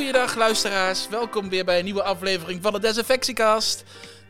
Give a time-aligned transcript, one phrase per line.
[0.00, 1.08] goeiedag luisteraars.
[1.08, 3.84] Welkom weer bij een nieuwe aflevering van de Desinfectiekast.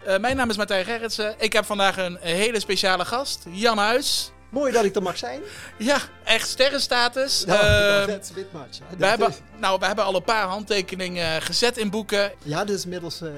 [0.07, 1.35] Uh, mijn naam is Martijn Gerritsen.
[1.39, 4.33] Ik heb vandaag een hele speciale gast, Jan Huis.
[4.49, 5.41] Mooi dat ik er mag zijn.
[5.79, 7.45] Ja, echt sterrenstatus.
[7.47, 8.99] Ja, uh, that's a much.
[8.99, 12.33] We hebben, nou, we hebben al een paar handtekeningen gezet in boeken.
[12.43, 13.31] Ja, dat is inmiddels uh,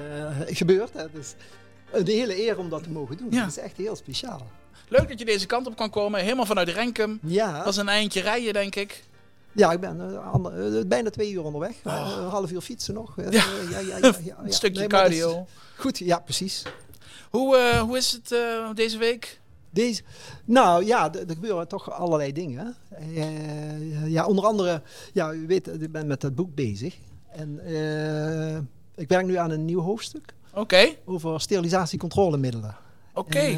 [0.61, 0.93] gebeurd.
[0.93, 1.33] Het is
[1.91, 3.27] een hele eer om dat te mogen doen.
[3.29, 3.39] Ja.
[3.39, 4.51] Dat is echt heel speciaal.
[4.87, 7.19] Leuk dat je deze kant op kan komen, helemaal vanuit Renkum.
[7.21, 7.57] Ja.
[7.57, 9.03] Dat is een eindje rijden, denk ik.
[9.55, 11.75] Ja, ik ben uh, bijna twee uur onderweg.
[11.83, 12.15] Oh.
[12.17, 13.15] een half uur fietsen nog.
[13.15, 13.29] Ja.
[13.69, 15.47] ja, ja, ja een stukje cardio.
[15.77, 16.63] Goed, ja, precies.
[17.29, 18.35] Hoe, hoe is het
[18.75, 19.41] deze week?
[19.69, 20.01] Deze,
[20.45, 22.75] nou ja, er gebeuren toch allerlei dingen.
[24.05, 24.81] ja, onder andere,
[25.13, 26.95] ja, u weet, ik ben met dat boek bezig.
[27.31, 27.59] En
[28.95, 30.33] ik werk nu aan een nieuw hoofdstuk.
[30.53, 30.95] Oké.
[31.05, 32.75] Over sterilisatiecontrolemiddelen.
[33.13, 33.57] Oké.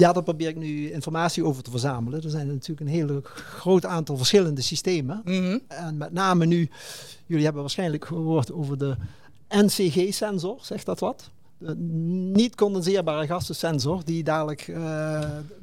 [0.00, 2.22] Ja, daar probeer ik nu informatie over te verzamelen.
[2.22, 5.22] Er zijn natuurlijk een hele groot aantal verschillende systemen.
[5.24, 5.58] Mhm.
[5.68, 6.70] En met name nu,
[7.26, 8.96] jullie hebben waarschijnlijk gehoord over de
[9.48, 11.30] NCG-sensor, zegt dat wat?
[11.58, 11.74] De
[12.32, 14.76] niet condenseerbare gassensensor, die dadelijk uh,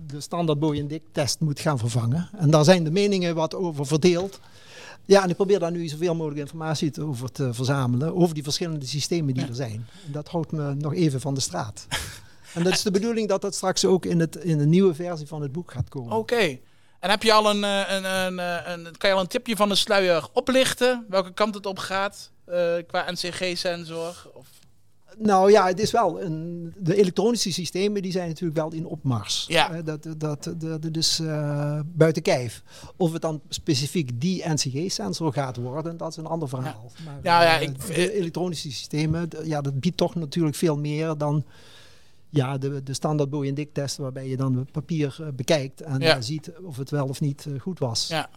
[0.07, 2.29] de standaard Boeing test moet gaan vervangen.
[2.37, 4.39] En daar zijn de meningen wat over verdeeld.
[5.05, 8.85] Ja, en ik probeer daar nu zoveel mogelijk informatie over te verzamelen, over die verschillende
[8.85, 9.87] systemen die er zijn.
[10.05, 11.87] Dat houdt me nog even van de straat.
[12.57, 15.27] En dat is de bedoeling dat dat straks ook in, het, in de nieuwe versie
[15.27, 16.17] van het boek gaat komen.
[16.17, 16.59] Oké.
[16.99, 19.55] En heb je al een, eh, een, een, eh, een, kan je al een tipje
[19.55, 21.05] van de sluier oplichten?
[21.09, 24.29] Welke kant het op gaat uh, qua NCG-sensor?
[24.33, 24.47] Of?
[25.17, 29.45] Nou ja, het is wel een, de elektronische systemen die zijn natuurlijk wel in opmars.
[29.47, 29.71] Ja.
[29.71, 32.63] Uh, dat, dat, dat, dat is uh, buiten kijf.
[32.95, 36.91] Of het dan specifiek die NCG-sensor gaat worden, dat is een ander verhaal.
[36.95, 41.17] Ja, maar, ja, ja ik, de elektronische systemen, ja, dat biedt toch natuurlijk veel meer
[41.17, 41.45] dan
[42.37, 46.21] ja, de, de standaard Boeing test waarbij je dan het papier uh, bekijkt en ja.
[46.21, 48.07] ziet of het wel of niet uh, goed was.
[48.07, 48.29] Ja.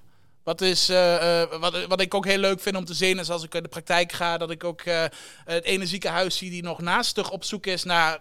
[0.51, 3.43] Wat, is, uh, wat, wat ik ook heel leuk vind om te zien is als
[3.43, 5.05] ik in de praktijk ga, dat ik ook uh,
[5.45, 8.19] het ene ziekenhuis zie die nog naastig op zoek is naar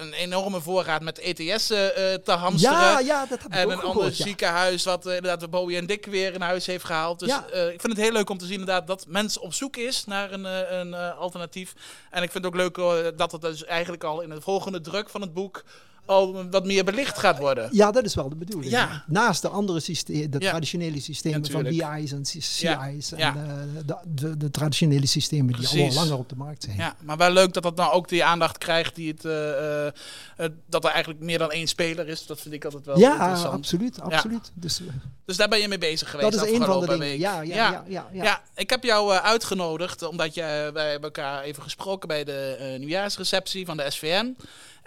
[0.00, 2.78] een enorme voorraad met ETS te hamsteren.
[2.78, 4.24] Ja, ja, dat heb ik En ook een gehoord, ander ja.
[4.24, 7.18] ziekenhuis wat inderdaad de Bowie en Dick weer in huis heeft gehaald.
[7.18, 7.46] Dus Ja.
[7.52, 10.32] ik vind het heel leuk om te zien inderdaad dat mensen op zoek is naar
[10.32, 10.44] een,
[10.78, 11.72] een alternatief.
[12.10, 12.74] En ik vind het ook leuk
[13.18, 15.64] dat het dus eigenlijk al in de volgende druk van het boek
[16.08, 17.68] al wat meer belicht gaat worden.
[17.72, 18.72] Ja, dat is wel de bedoeling.
[18.72, 19.04] Ja.
[19.06, 20.48] Naast de andere systemen, de Ja.
[20.50, 21.62] traditionele systemen van.
[21.62, 23.34] BI's en CI's en eh,
[23.86, 26.76] de, de, de traditionele systemen die al langer op de markt zijn.
[26.76, 29.92] Ja, maar wel leuk dat dat nou ook die aandacht krijgt die het, eh, eh,
[30.36, 32.26] eh, dat er eigenlijk meer dan één speler is.
[32.26, 33.54] Dat vind ik altijd wel Ja, interessant.
[33.54, 34.50] absoluut, absoluut.
[34.54, 34.80] Dus,
[35.24, 37.18] Dus daar ben je mee bezig geweest dat is een van de dingen.
[37.18, 37.70] Ja, ja, Ja.
[37.70, 38.24] ja, ja, ja.
[38.24, 43.66] Ja, ik heb jou uitgenodigd omdat je, wij hebben elkaar even gesproken bij de nieuwjaarsreceptie
[43.66, 44.36] van de SVN.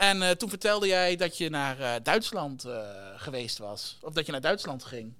[0.02, 2.80] En eh, toen vertelde jij dat je naar eh, Duitsland eh,
[3.16, 4.00] geweest was.
[4.02, 5.14] Of dat je naar Duitsland ging.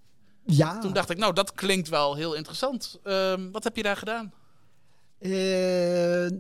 [0.46, 0.80] Ja.
[0.80, 3.00] Toen dacht ik, nou, dat klinkt wel heel interessant.
[3.04, 4.34] Ehm, wat heb je daar gedaan?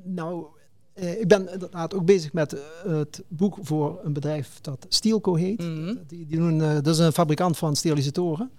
[0.04, 0.46] Nou,
[0.94, 2.56] ik ben inderdaad ook bezig met
[2.88, 5.60] het boek voor een bedrijf dat Steelco heet.
[5.60, 5.96] Mhm.
[6.08, 8.52] Die, die doen, dat is een fabrikant van sterilisatoren.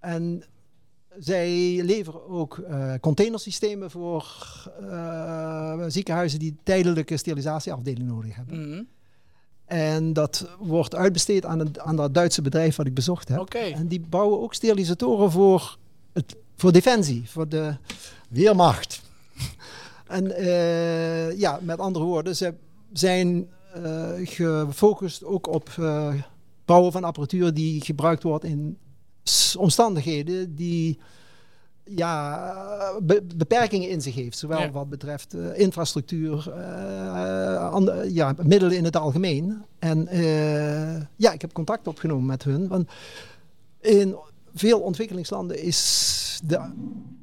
[0.00, 0.44] En
[1.18, 1.50] zij
[1.82, 2.60] leveren ook
[3.00, 4.26] containersystemen voor
[5.86, 8.68] ziekenhuizen die tijdelijke sterilisatieafdeling nodig hebben.
[8.68, 8.82] Mhm.
[9.66, 13.54] En dat wordt uitbesteed aan, een, aan dat Duitse bedrijf wat ik bezocht heb.
[13.54, 15.78] En die bouwen ook sterilisatoren voor,
[16.12, 17.76] het, voor defensie, voor de
[18.28, 19.02] weermacht.
[20.06, 22.54] en eh, ja, met andere woorden, ze
[22.92, 26.14] zijn eh, gefocust ook op eh,
[26.64, 28.78] bouwen van apparatuur die gebruikt wordt in
[29.58, 30.98] omstandigheden die
[31.88, 32.52] ja,
[33.02, 34.38] be- beperkingen in zich heeft.
[34.38, 34.70] Zowel Ja.
[34.70, 39.62] wat betreft eh, infrastructuur, eh, ander- ja, middelen in het algemeen.
[39.78, 42.68] En eh, ja, ik heb contact opgenomen met hun.
[42.68, 42.88] Want
[43.80, 44.16] in
[44.54, 46.60] veel ontwikkelingslanden is de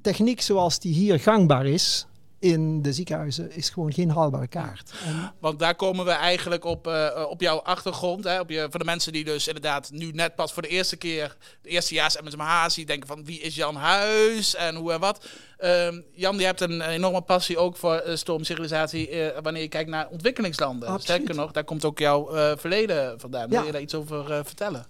[0.02, 2.08] techniek zoals die hier gangbaar is
[2.44, 4.94] in de ziekenhuizen, is gewoon geen haalbare kaart.
[5.06, 8.24] En Want daar komen we eigenlijk op, eh, op jouw achtergrond.
[8.24, 10.96] Hè, op je, voor de mensen die dus inderdaad nu net pas voor de eerste
[10.96, 15.26] keer, de eerstejaars MSMH, die denken van wie is Jan Huis en hoe en wat.
[15.58, 19.90] Ehm, Jan, die hebt een enorme passie ook voor uh, stormcivilisatie eh, wanneer je kijkt
[19.90, 20.88] naar ontwikkelingslanden.
[20.90, 21.04] Absoluut.
[21.22, 23.50] Sterker nog, daar komt ook jouw verleden vandaan.
[23.50, 23.66] Wil Ja.
[23.66, 24.86] je daar iets over vertellen?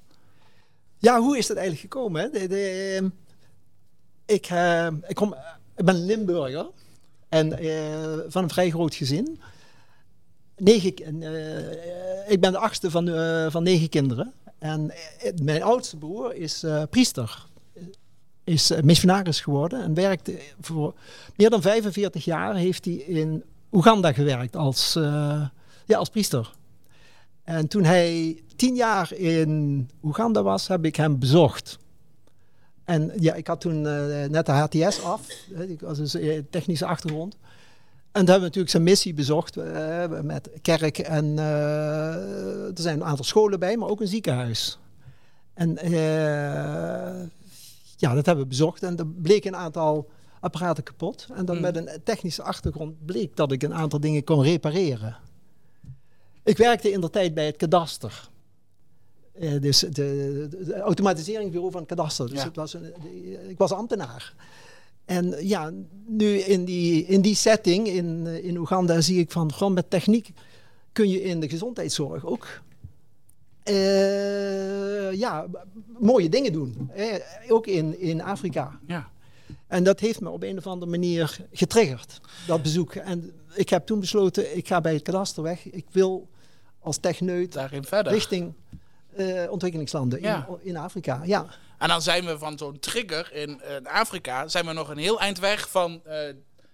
[0.98, 2.22] Ja, hoe is dat eigenlijk gekomen?
[2.22, 2.30] Hè?
[2.30, 3.06] De, de, ehm,
[4.26, 4.48] ik,
[5.08, 5.36] ik, kom,
[5.76, 6.68] ik ben Limburger
[7.34, 9.40] en eh, van een vrij groot gezin.
[10.56, 10.86] Eh,
[12.28, 14.34] ik ben de achtste van, eh, van negen kinderen.
[14.60, 14.94] En
[15.44, 17.46] mijn oudste broer is priester.
[18.44, 20.94] Is missionaris geworden en werkte voor
[21.36, 24.94] meer dan 45 jaar heeft hij in Oeganda gewerkt als,
[25.86, 26.54] ja, als priester.
[27.44, 31.78] En toen hij tien jaar in Oeganda was, heb ik hem bezocht.
[32.86, 35.28] En ja, ik had toen eh, net de HTS af.
[35.68, 37.34] Ik was dus eh, technische achtergrond.
[38.12, 40.98] En daar hebben we natuurlijk zijn missie bezocht eh, met kerk.
[40.98, 44.80] En er zijn een aantal scholen bij, maar ook een ziekenhuis.
[45.54, 45.78] En
[47.98, 48.84] ja, dat hebben we bezocht.
[48.84, 50.10] En er bleek een aantal
[50.40, 51.28] apparaten kapot.
[51.34, 51.62] En dan Mm.
[51.62, 55.18] met een technische achtergrond bleek dat ik een aantal dingen kon repareren.
[56.44, 58.30] Ik werkte in de tijd bij het kadaster.
[59.34, 62.30] Eh, dus de automatiseringsbureau van het kadaster.
[62.30, 62.46] Dus Ja.
[62.46, 64.34] het was een, de- ik was ambtenaar.
[65.06, 65.72] En ja,
[66.06, 69.90] nu in die, in die setting in, eh, in Oeganda zie ik van gewoon met
[69.90, 70.30] techniek
[70.92, 72.48] kun je in de gezondheidszorg ook
[73.64, 75.46] eh, ja,
[76.00, 76.92] mooie dingen doen.
[77.48, 78.80] Ook in, in Afrika.
[78.88, 79.10] Ja.
[79.68, 82.96] En dat heeft me op een of andere manier getriggerd, dat bezoek.
[82.96, 85.66] En ik heb toen besloten, ik ga bij het kadaster weg.
[85.72, 86.28] Ik wil
[86.80, 88.12] als techneut Daarin verder.
[88.14, 88.54] richting
[89.16, 90.48] eh, ontwikkelingslanden Ja.
[90.50, 91.22] in, in Afrika.
[91.26, 91.46] Ja.
[91.78, 95.20] En dan zijn we van zo'n trigger in, in Afrika, zijn we nog een heel
[95.20, 96.18] eind weg van eh,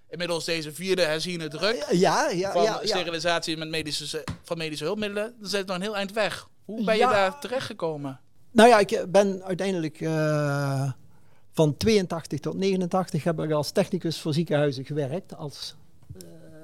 [0.09, 1.85] inmiddels deze vierde herziene druk.
[1.91, 2.87] Ja, ja, van ja, ja.
[2.87, 5.35] sterilisatie met medische, van medische hulpmiddelen.
[5.39, 6.47] Dan zit het nog een heel eind weg.
[6.65, 8.19] Hoe ben je daar terechtgekomen?
[8.51, 10.91] Nou ja, ik ben uiteindelijk eh,
[11.51, 15.35] van 82 tot 89 heb ik als technicus voor ziekenhuizen gewerkt.
[15.37, 15.75] Als,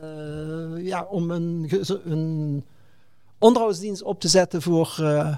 [0.01, 1.69] eh, ja, om een,
[2.05, 2.65] een
[3.39, 5.37] onderhoudsdienst op te zetten voor eh,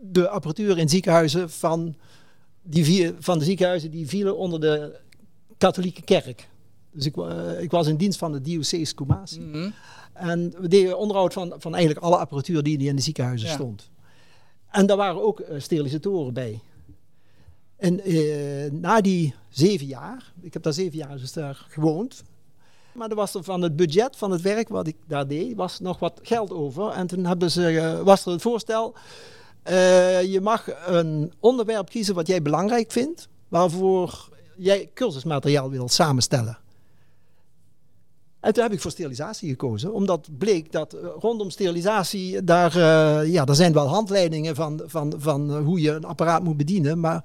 [0.00, 1.96] de apparatuur in ziekenhuizen van,
[2.62, 4.98] die vie- van de ziekenhuizen die vielen onder de
[5.58, 6.48] katholieke kerk.
[6.92, 9.40] Dus ik, wa- ik was in dienst van de diocese Kumasi.
[9.40, 9.70] Mhm.
[10.12, 13.54] En we deden onderhoud van, van eigenlijk alle apparatuur die, die in de ziekenhuizen Ja.
[13.54, 13.90] stond.
[14.70, 16.60] En daar waren ook eh, sterilisatoren bij.
[17.76, 22.22] En eh, na die zeven jaar, ik heb daar zeven jaar dus daar gewoond.
[22.92, 25.80] Maar er was er van het budget van het werk wat ik daar deed, was
[25.80, 26.88] nog wat geld over.
[26.90, 28.94] En toen hebben ze, eh, was er het voorstel,
[29.62, 36.58] eh, je mag een onderwerp kiezen wat jij belangrijk vindt, waarvoor jij cursusmateriaal wilt samenstellen.
[38.40, 43.32] En toen heb ik voor sterilisatie gekozen, omdat bleek dat eh, rondom sterilisatie, daar, eh,
[43.32, 47.24] ja, daar zijn wel handleidingen van, van, van hoe je een apparaat moet bedienen, maar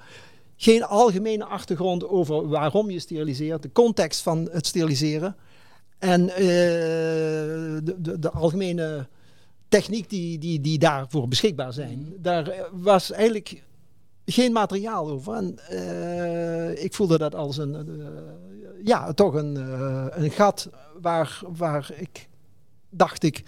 [0.56, 5.36] geen algemene achtergrond over waarom je steriliseert, de context van het steriliseren
[6.00, 9.08] en de, de, de algemene
[9.80, 12.14] techniek die, die, die daarvoor beschikbaar zijn.
[12.18, 13.64] Daar eh, was eigenlijk
[14.26, 15.34] geen materiaal over.
[15.34, 19.56] En eh, ik voelde dat als een, eh, ja, toch een,
[20.24, 20.70] een gat
[21.02, 22.28] waar, waar ik
[22.90, 23.44] dacht ik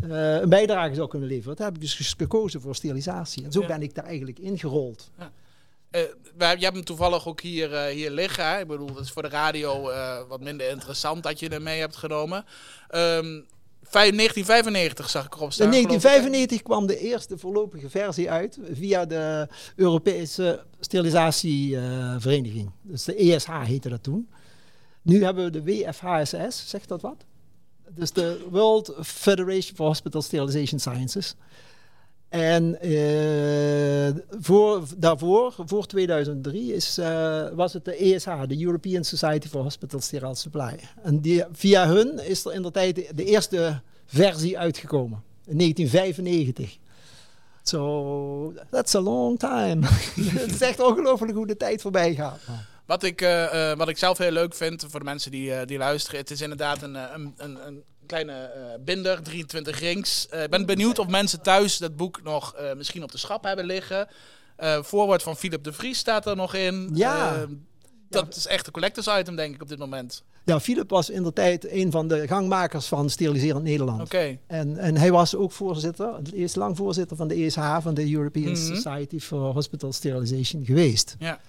[0.00, 1.56] een bijdrage zou kunnen leveren.
[1.56, 3.44] Toen heb ik dus gekozen voor sterilisatie.
[3.44, 3.66] En zo Ja.
[3.66, 5.10] ben ik daar eigenlijk ingerold.
[6.36, 8.48] Wij, je hebt hem toevallig ook hier, hier liggen.
[8.48, 8.60] Hè?
[8.60, 9.90] Ik bedoel, dat is voor de radio
[10.28, 12.44] wat minder interessant dat je er mee hebt genomen.
[12.88, 13.40] Ehm,
[13.90, 15.66] 1995 zag ik erop staan.
[15.66, 16.08] In geloof ik, hè?
[16.08, 22.70] 1995 kwam de eerste voorlopige versie uit via de Europese Sterilisatievereniging.
[22.82, 24.28] dus de ESH heette dat toen.
[25.02, 27.24] Nu hebben we de WFHSS, zegt dat wat?
[27.90, 31.34] Dus de World Federation for Hospital Sterilization Sciences.
[32.28, 39.48] En eh, voor, daarvoor, voor 2003, is, eh, was het de ESH, de European Society
[39.48, 40.78] for Hospital Sterile Supply.
[41.02, 46.78] En die, via hun is er in de tijd de, eerste versie uitgekomen, in 1995.
[47.62, 49.86] So, that's a long time.
[50.40, 52.40] het is echt ongelooflijk hoe de tijd voorbij gaat.
[52.86, 56.20] Wat ik, eh, wat ik zelf heel leuk vind voor de mensen die, die luisteren.
[56.20, 60.28] Het is inderdaad een, een, een, een kleine eh, binder, 23 rings.
[60.28, 63.44] Eh, Ik ben benieuwd of mensen thuis dat boek nog eh, misschien op de schap
[63.44, 64.08] hebben liggen.
[64.80, 66.90] Voorwoord van Philip de Vries staat er nog in.
[66.94, 67.46] Ja.
[68.08, 70.22] Dat is echt een collectors item, denk ik, op dit moment.
[70.44, 74.00] Ja, Philip was in de tijd een van de gangmakers van Steriliseren Nederland.
[74.00, 74.38] Oké.
[74.46, 78.50] En, en hij was ook voorzitter, eerst lang voorzitter van de ESH, van de European
[78.52, 78.74] Mhm.
[78.76, 81.16] Society for Hospital Sterilization geweest.
[81.18, 81.40] Ja.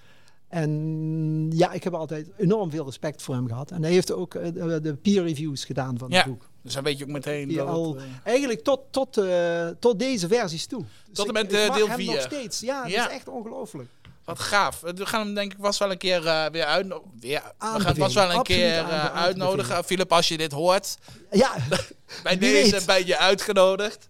[0.50, 3.72] En ja, ik heb altijd enorm veel respect voor hem gehad.
[3.72, 4.52] En hij heeft ook eh,
[4.82, 6.18] de, peer reviews gedaan van Ja.
[6.18, 6.46] het boek.
[6.62, 10.00] Dus dan weet je ook meteen dat al- het, eh, Eigenlijk tot, tot, eh, tot
[10.00, 10.84] deze versies toe.
[11.08, 12.14] Dus Tot en ik- met, ik mag deel hem vier.
[12.14, 12.60] nog steeds.
[12.60, 13.08] Ja, dat Ja.
[13.10, 13.90] is echt ongelooflijk.
[14.24, 14.80] Wat gaaf.
[14.80, 16.88] We gaan hem denk ik vast wel een keer eh, weer uit.
[17.20, 19.84] Weer, we gaan hem vast wel een Absoluut keer te uitnodigen.
[19.84, 20.98] Philip, als je dit hoort,
[21.32, 21.52] Ja,
[22.24, 24.08] bij deze ben je uitgenodigd.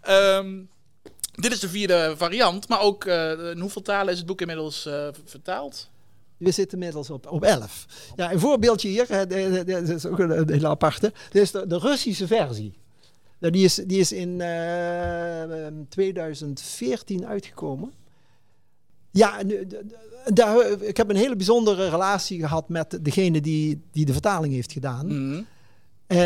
[0.00, 0.54] Ehm,
[1.34, 4.86] dit is de vierde variant, maar ook eh, in hoeveel talen is het boek inmiddels
[4.86, 5.92] eh, vertaald?
[6.36, 7.86] we zitten inmiddels op, op 11.
[8.16, 9.06] Ja, een voorbeeldje hier,
[9.66, 11.12] dat is ook een, hele aparte.
[11.30, 12.72] Dit is de, de Russische versie.
[13.38, 17.92] Nou, die, is, die is in eh, 2014 uitgekomen.
[19.10, 19.42] Ja,
[20.24, 24.72] daar, ik heb een hele bijzondere relatie gehad met degene die, die de vertaling heeft
[24.72, 25.06] gedaan.
[25.06, 25.42] Mhm.
[26.14, 26.20] Eh,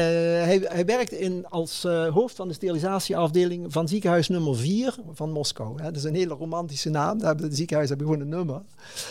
[0.45, 5.31] hij, hij werkt in, als eh, hoofd van de sterilisatieafdeling van ziekenhuis nummer 4 van
[5.31, 5.77] Moskou.
[5.77, 5.85] Hè.
[5.85, 7.19] Dat is een hele romantische naam.
[7.19, 8.63] Daar hebben de ziekenhuis hebben gewoon een nummer.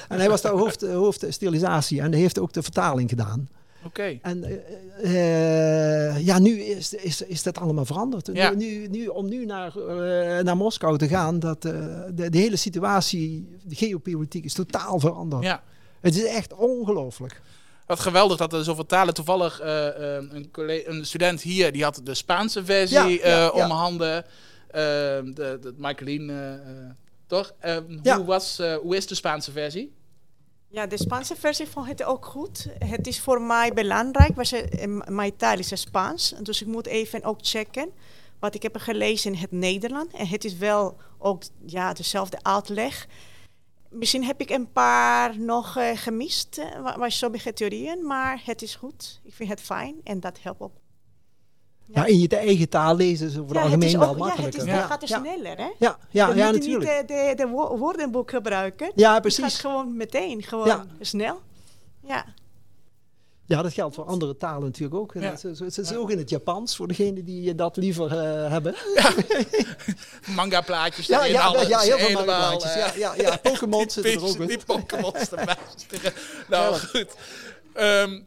[0.09, 3.49] En hij was daar hoofd, eh, hoofd sterilisatie en hij heeft ook de vertaling gedaan.
[3.83, 4.19] Oké.
[4.21, 4.61] En
[6.23, 8.29] ja, nu is, is, is dat allemaal veranderd.
[8.33, 8.53] Ja.
[8.53, 9.73] Nu, nu, om nu naar,
[10.43, 15.43] naar Moskou te gaan, dat, de, de hele situatie, de geopolitiek is totaal veranderd.
[15.43, 15.63] Ja.
[16.01, 17.41] Het is echt ongelooflijk.
[17.87, 19.13] Wat geweldig dat er zoveel talen.
[19.13, 23.45] Toevallig eh, eh, een, collega, een student hier, die had de Spaanse versie Ja, ja,
[23.47, 23.67] eh, om ja.
[23.67, 24.25] handen.
[24.71, 26.59] De, de Michaeline,
[27.27, 27.53] toch?
[27.59, 28.17] Eh, Ja.
[28.17, 29.93] hoe, was, eh, hoe is de Spaanse versie?
[30.69, 32.67] Ja, de Spaanse versie vond het ook goed.
[32.79, 34.35] Het is voor mij belangrijk,
[34.87, 36.33] m- mijn taal is Spaans.
[36.41, 37.89] Dus ik moet even ook checken.
[38.39, 40.13] Wat ik heb gelezen in het Nederland.
[40.13, 43.07] En het is wel ook ja, dezelfde uitleg.
[43.89, 48.05] Misschien heb ik een paar nog eh, gemist, eh, wa- wa- sommige theorieën.
[48.05, 49.19] Maar het is goed.
[49.23, 50.71] Ik vind het fijn en dat helpt ook.
[51.93, 54.43] Ja, in je eigen taal lezen is over het het algemeen is wel ook, ja,
[54.43, 55.69] het is, Ja, gaat er ja, sneller, hè?
[55.79, 57.01] ja, ja, ja, natuurlijk.
[57.01, 58.85] niet eh, de, de wo- woordenboek gebruiken.
[58.95, 59.59] Ja, Het gaat precies.
[59.59, 60.85] gewoon meteen, gewoon Ja.
[60.99, 61.39] snel.
[62.03, 62.25] Ja.
[63.47, 65.13] Ja, dat geldt voor andere talen natuurlijk ook.
[65.13, 65.31] Ja.
[65.31, 68.75] Is, het is ook in het Japans, voor degenen die dat liever eh, hebben.
[70.35, 72.71] Manga plaatjes Ja, ja, alles, ja, heel veel helemaal, manga-plaatjes.
[72.71, 74.47] eh, Ja, ja, ja, Pokémon zitten er ook in.
[74.47, 75.55] die Pokémons erbij.
[76.49, 76.79] nou, Ja.
[76.79, 77.15] goed.
[77.73, 78.21] Ehm,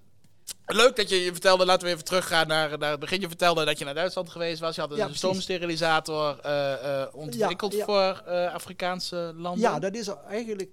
[0.66, 3.20] leuk dat je, je vertelde, laten we even teruggaan naar, naar het begin.
[3.20, 4.74] Je vertelde dat je naar Duitsland geweest was.
[4.74, 7.84] Je had een Ja, stoomsterilisator eh, ontwikkeld Ja, ja.
[7.84, 8.22] voor
[8.52, 9.60] Afrikaanse landen.
[9.60, 10.68] Ja, dat is eigenlijk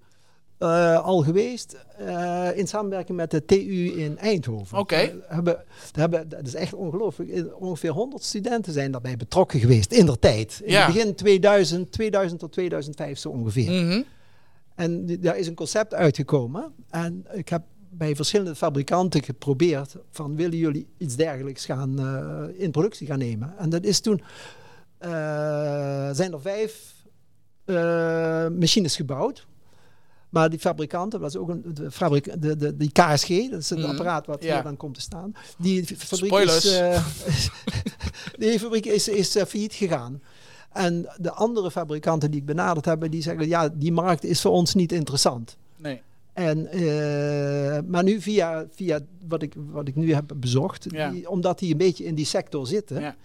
[0.58, 4.78] eh, al geweest eh, in samenwerking met de TU in Eindhoven.
[4.78, 4.96] Oké.
[4.96, 7.60] We hebben, we hebben, dat is echt ongelooflijk.
[7.60, 10.62] Ongeveer 100 studenten zijn daarbij betrokken geweest in der tijd.
[10.64, 10.86] In Ja.
[10.86, 13.72] het begin 2000, 2000 tot 2005 zo ongeveer.
[13.72, 14.02] Mhm.
[14.76, 16.74] En daar is een concept uitgekomen.
[16.90, 22.72] En ik heb bij verschillende fabrikanten geprobeerd van willen jullie iets dergelijks gaan eh, in
[22.72, 23.54] productie gaan nemen.
[23.58, 24.22] En dat is toen
[24.98, 25.10] eh,
[26.12, 26.96] zijn er vijf
[27.66, 27.76] eh,
[28.48, 29.48] machines gebouwd.
[30.30, 33.70] Maar die fabrikanten, dat is ook een, de fabriek, de, de, die KSG, dat is
[33.70, 34.54] het Mhm, apparaat wat ja.
[34.54, 35.34] hier dan komt te staan.
[35.58, 36.66] Die fabriek Spoilers.
[36.66, 37.06] is, eh,
[38.40, 40.22] die fabriek is, is eh, failliet gegaan.
[40.74, 44.52] En de andere fabrikanten die ik benaderd heb, die zeggen ja, die markt is voor
[44.52, 45.58] ons niet interessant.
[45.78, 46.02] Nee.
[46.34, 51.10] En, eh, maar nu via, via wat, ik, wat ik nu heb bezocht, Ja.
[51.12, 53.16] die, omdat die een beetje in die sector zitten, Ja.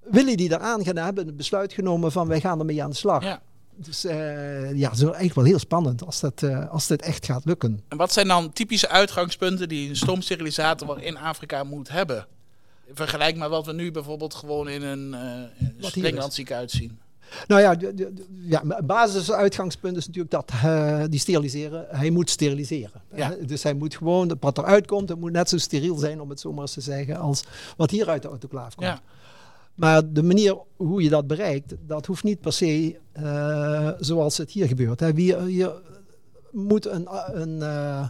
[0.00, 3.22] willen die eraan gaan hebben, het besluit genomen van wij gaan ermee aan de slag.
[3.24, 3.42] Ja.
[3.76, 7.26] Dus eh, ja, het is eigenlijk wel heel spannend als dat, eh, als dit echt
[7.26, 7.82] gaat lukken.
[7.88, 12.26] En wat zijn dan typische uitgangspunten die een stoomsterilisator in Afrika moet hebben?
[12.92, 15.14] Vergelijk met wat we nu bijvoorbeeld gewoon in een
[15.78, 15.86] uh.
[15.86, 17.00] Springland ziekenhuis zien.
[17.46, 17.76] Nou ja,
[18.42, 23.02] ja het basisuitgangspunt is natuurlijk dat eh, die steriliseren, hij moet steriliseren.
[23.14, 23.36] Ja.
[23.46, 26.40] Dus hij moet gewoon, wat eruit komt, het moet net zo steriel zijn, om het
[26.40, 27.44] zo maar eens te zeggen, als
[27.76, 28.88] wat hier uit de autoclaaf komt.
[28.88, 29.00] Ja.
[29.74, 34.50] Maar de manier hoe je dat bereikt, dat hoeft niet per se eh, zoals het
[34.50, 35.00] hier gebeurt.
[35.00, 35.12] Hè.
[35.12, 35.72] Hier,
[36.50, 37.06] moet een,
[37.40, 38.08] een eh,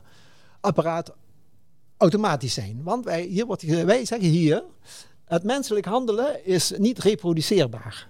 [0.60, 1.12] apparaat
[1.96, 2.80] automatisch zijn.
[2.82, 4.64] Want wij, hier wordt, wij zeggen hier,
[5.24, 8.08] het menselijk handelen is niet reproduceerbaar.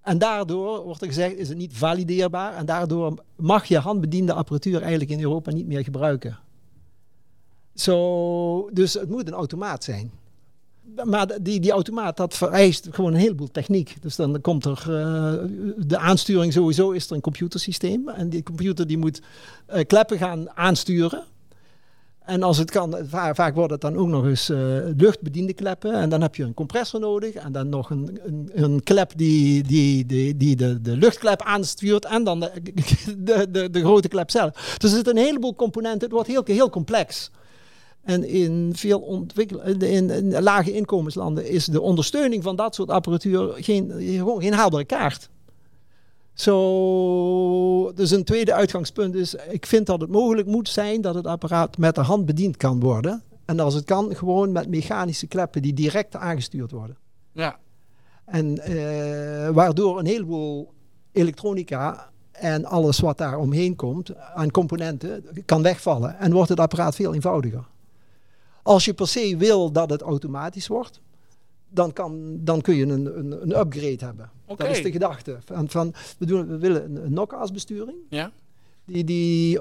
[0.00, 2.54] En daardoor wordt er gezegd, is het niet valideerbaar.
[2.54, 6.38] En daardoor mag je handbediende apparatuur eigenlijk in Europa niet meer gebruiken.
[8.72, 10.10] Dus het moet een automaat zijn.
[11.04, 13.96] Maar die, die automaat, dat vereist gewoon een heleboel techniek.
[14.00, 15.34] Dus dan komt er eh,
[15.86, 18.08] de aansturing sowieso, is er een computersysteem.
[18.08, 19.20] En die computer die moet
[19.66, 21.24] eh, kleppen gaan aansturen.
[22.24, 24.58] En als het kan, va- vaak wordt het dan ook nog eens eh,
[24.96, 25.92] luchtbediende kleppen.
[25.92, 27.34] En dan heb je een compressor nodig.
[27.34, 28.20] En dan nog een,
[28.52, 30.06] een, klep die, die,
[30.36, 32.04] die, de, de luchtklep aanstuurt.
[32.04, 32.50] En dan de,
[33.18, 34.76] de, de, de grote klep zelf.
[34.78, 36.00] Dus er zitten een heleboel componenten.
[36.00, 37.30] Het wordt heel, heel complex.
[38.02, 43.52] En in veel ontwikkel in, in, lage inkomenslanden is de ondersteuning van dat soort apparatuur
[43.56, 45.30] geen, gewoon geen haalbare kaart.
[46.34, 51.26] Zo, dus een tweede uitgangspunt is, ik vind dat het mogelijk moet zijn dat het
[51.26, 53.22] apparaat met de hand bediend kan worden.
[53.44, 56.96] En als het kan, gewoon met mechanische kleppen die direct aangestuurd worden.
[57.32, 57.58] Ja.
[58.24, 60.72] En eh, waardoor een heleboel
[61.12, 66.18] elektronica en alles wat daar omheen komt aan componenten kan wegvallen.
[66.18, 67.64] En wordt het apparaat veel eenvoudiger.
[68.70, 71.00] Als je per se wil dat het automatisch wordt,
[71.68, 74.30] dan, kan, dan kun je een, een, een upgrade hebben.
[74.46, 75.38] Dat is de gedachte.
[75.44, 77.96] Van, van, we, doen, we willen een, een besturing.
[78.08, 78.32] Ja.
[78.84, 79.58] Die, die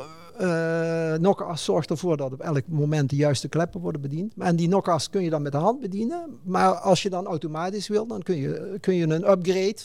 [1.17, 4.33] knock-as zorgt ervoor dat op elk moment de juiste kleppen worden bediend.
[4.37, 6.39] En die knock-as kun je dan met de hand bedienen.
[6.43, 9.77] Maar als je dan automatisch wil, dan kun je, kun je een upgrade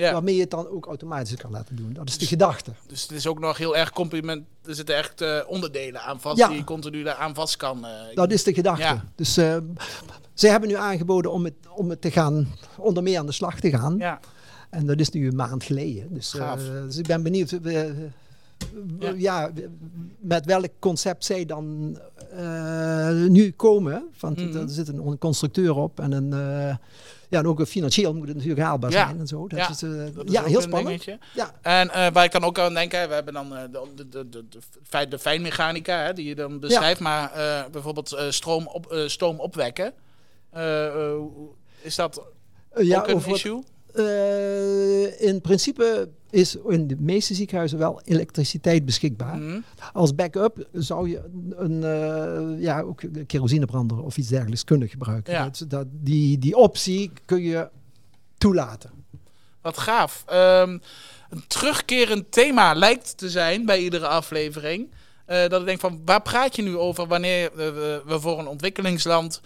[0.00, 0.12] Ja.
[0.12, 1.92] waarmee je het dan ook automatisch kan laten doen.
[1.92, 2.72] Dat is de gedachte.
[2.86, 4.44] Dus het is ook nog heel erg compliment.
[4.64, 6.48] Er zitten echt eh, onderdelen aan vast Ja.
[6.48, 7.84] die je continu aan vast kan.
[7.84, 8.82] eh, Dat is de gedachte.
[8.82, 9.04] Ja.
[9.14, 9.56] Dus eh,
[10.34, 13.60] ze hebben nu aangeboden om het, om het te gaan, onder meer aan de slag
[13.60, 13.96] te gaan.
[13.98, 14.20] ja.
[14.70, 16.14] En dat is nu een maand geleden.
[16.14, 16.30] Dus,
[16.86, 17.92] dus ik ben benieuwd Ja.
[19.16, 19.50] ja.
[20.18, 21.96] met welk concept zij dan
[23.28, 24.04] nu komen.
[24.20, 24.56] Want Mhm.
[24.56, 26.78] er zit een constructeur op en een...
[27.30, 29.04] ja, en ook financieel moet het natuurlijk haalbaar Ja.
[29.06, 29.48] zijn en zo.
[29.48, 29.68] Dat Ja.
[29.68, 30.86] is, eh, Dat is ja heel spannend.
[31.04, 31.18] dingetje.
[31.34, 31.54] Ja.
[31.62, 34.08] En eh, waar ik dan ook aan denk, hè, we hebben dan eh, de, de,
[34.08, 38.30] de, de, de, fijn- de fijnmechanica, hè, die je dan beschrijft, maar eh, bijvoorbeeld eh,
[38.30, 39.92] stroom, op, eh, stoom opwekken.
[40.50, 41.20] Eh, eh,
[41.82, 42.22] is dat
[42.70, 43.62] Eh, ja, ook een issue?
[43.94, 49.36] Eh, in principe is in de meeste ziekenhuizen wel elektriciteit beschikbaar.
[49.36, 49.60] Mhm.
[49.92, 51.22] Als backup zou je
[51.56, 55.32] een, eh, ja, ook een kerosinebrander of iets dergelijks kunnen gebruiken.
[55.32, 55.44] Ja.
[55.44, 57.68] Dat, dat, die, die optie kun je
[58.38, 58.90] toelaten.
[59.62, 60.24] Wat gaaf.
[60.26, 60.78] Ehm,
[61.30, 64.90] een terugkerend thema lijkt te zijn bij iedere aflevering.
[65.26, 68.46] eh, dat ik denk van, waar praat je nu over wanneer we, we voor een
[68.46, 69.40] ontwikkelingsland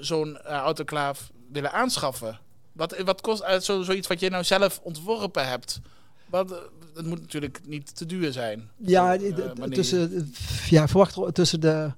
[0.00, 2.38] zo'n autoclaaf willen aanschaffen?
[2.72, 5.80] Wat, wat kost zo, zoiets wat je nou zelf ontworpen hebt?
[6.26, 6.58] Wat, eh,
[6.94, 8.70] het moet natuurlijk niet te duur zijn.
[8.76, 10.32] Ja, Eh, tussen,
[10.68, 11.92] ja verwacht er tussen de,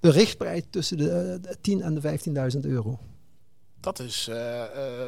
[0.00, 2.18] de richtprijs tussen de, de 10 en de
[2.54, 2.98] 15.000 euro.
[3.80, 5.06] Dat is eh, eh,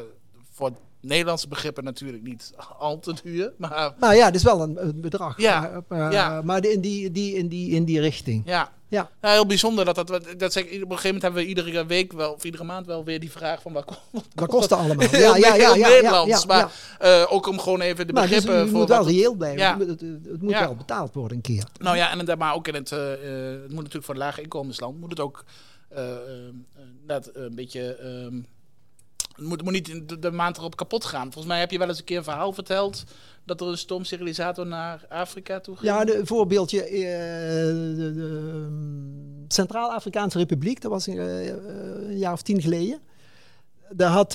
[0.51, 3.53] voor Nederlandse begrippen natuurlijk niet al te duur.
[3.57, 5.37] Maar Maar ja, het is wel een, een bedrag.
[5.37, 6.41] Ja, Maar, maar, ja.
[6.41, 8.41] maar in, die, die, in, die, in die richting.
[8.45, 8.71] Ja.
[8.87, 9.09] Ja.
[9.21, 10.07] Nou, heel bijzonder dat dat.
[10.37, 13.03] dat zeg, op een gegeven moment hebben we iedere week wel, of iedere maand wel
[13.03, 15.07] weer die vraag van wat, wat Dat kost het allemaal.
[15.09, 15.33] Heel
[15.75, 16.41] Nederlands.
[16.41, 17.21] ja, maar ja.
[17.21, 18.79] eh, ook om gewoon even de Maar dus begrippen je voor.
[18.79, 19.59] moet wel wat- reëel blijven.
[19.59, 19.77] Ja.
[19.77, 20.59] Het, moet- het, het moet Ja.
[20.59, 21.63] wel betaald worden een keer.
[21.79, 22.91] nou ja, en maar ook in het.
[22.91, 24.99] eh, eh, het moet natuurlijk voor een laag inkomensland.
[24.99, 25.43] Moet het ook.
[25.89, 26.19] eh, eh,
[27.07, 27.95] net een beetje.
[27.95, 28.60] ehm, het
[29.41, 31.23] moet, moet niet de, maand erop kapot gaan.
[31.23, 33.03] Volgens mij heb je wel eens een keer een verhaal verteld.
[33.45, 35.87] dat er een stoomsterilisator naar Afrika toe ging.
[35.91, 36.83] Ja, een voorbeeldje.
[36.83, 41.55] eh, de, de, ehm, Centraal-Afrikaanse Republiek, dat was eh, eh,
[42.07, 42.99] een jaar of tien geleden.
[43.93, 44.31] Daar had,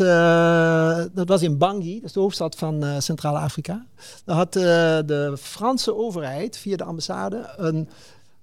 [1.15, 3.87] dat was in Bangui, dat is de hoofdstad van eh, Centraal-Afrika.
[4.25, 7.89] Daar had de Franse overheid via de ambassade een,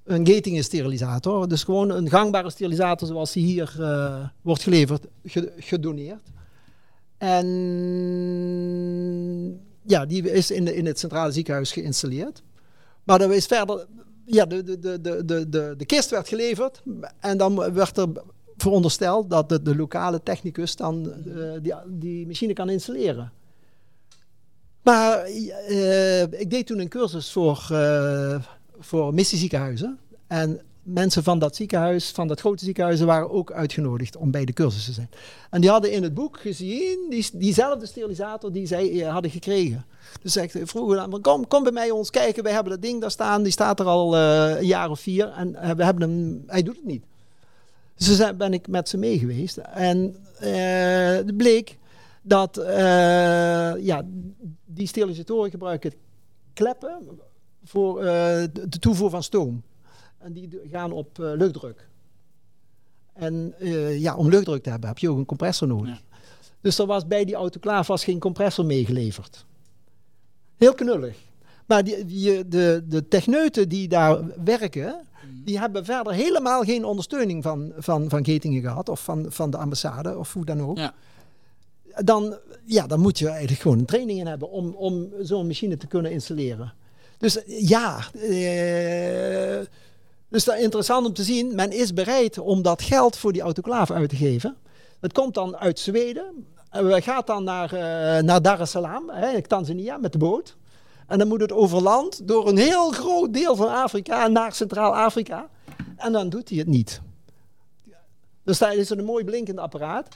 [0.04, 1.48] een Getingen-sterilisator.
[1.48, 3.74] Dus gewoon een gangbare sterilisator zoals die hier
[4.42, 6.22] wordt geleverd, ge- gedoneerd.
[7.18, 7.48] En
[9.86, 12.44] ja, die is in, de, in het centrale ziekenhuis geïnstalleerd.
[13.04, 13.86] Maar er is verder,
[14.26, 16.84] ja, de, de, de, de, de, de, kist werd geleverd
[17.20, 18.10] en dan werd er
[18.58, 23.32] verondersteld dat de, lokale technicus dan eh, die, die machine kan installeren.
[24.82, 28.42] Maar eh, ik deed toen een cursus voor, eh
[28.80, 30.00] voor missieziekenhuizen.
[30.28, 34.54] En mensen van dat ziekenhuis, van dat grote ziekenhuis, waren ook uitgenodigd om bij de
[34.54, 35.10] cursus te zijn.
[35.50, 39.86] En die hadden in het boek gezien die, diezelfde sterilisator die zij eh, hadden gekregen.
[40.22, 43.12] Dus ik vroegen dan, kom, kom bij mij ons kijken, wij hebben dat ding daar
[43.12, 43.44] staan.
[43.44, 46.64] Die staat er al eh, een jaar of vier en eh, we hebben hem, hij
[46.64, 47.04] doet het niet.
[47.96, 49.58] Dus toen ben ik met ze mee geweest.
[49.58, 51.78] En eh, het bleek
[52.22, 54.02] dat eh, ja,
[54.66, 55.94] die sterilisatoren gebruiken
[56.54, 56.98] kleppen
[57.64, 59.64] voor eh, de toevoer van stoom.
[60.24, 61.88] En die gaan op eh, luchtdruk.
[63.14, 65.90] En eh, ja, om luchtdruk te hebben heb je ook een compressor nodig.
[65.90, 66.18] Ja.
[66.62, 69.46] Dus er was bij die autoclaaf was geen compressor meegeleverd.
[70.58, 71.18] Heel knullig.
[71.66, 74.96] Maar die, die, de, de techneuten die daar werken,
[75.44, 78.90] die hebben verder helemaal geen ondersteuning van, van, van Getingen gehad.
[78.90, 80.78] Of van, van de ambassade, of hoe dan ook.
[80.78, 80.94] Ja.
[81.96, 85.78] Dan, ja, dan moet je eigenlijk gewoon een training in hebben om, om zo'n machine
[85.78, 86.74] te kunnen installeren.
[87.18, 89.66] Dus ja, eh,
[90.34, 91.56] dus dat is interessant om te zien.
[91.56, 94.56] Men is bereid om dat geld voor die autoclaaf uit te geven.
[95.00, 96.48] Het komt dan uit Zweden.
[96.70, 100.56] En we gaat dan naar, eh, naar Dar es Salaam, hè, Tanzania, met de boot.
[101.08, 105.50] En dan moet het over land door een heel groot deel van Afrika naar Centraal-Afrika.
[105.98, 107.02] En dan doet hij het niet.
[108.44, 110.08] Dus daar is een mooi blinkend apparaat.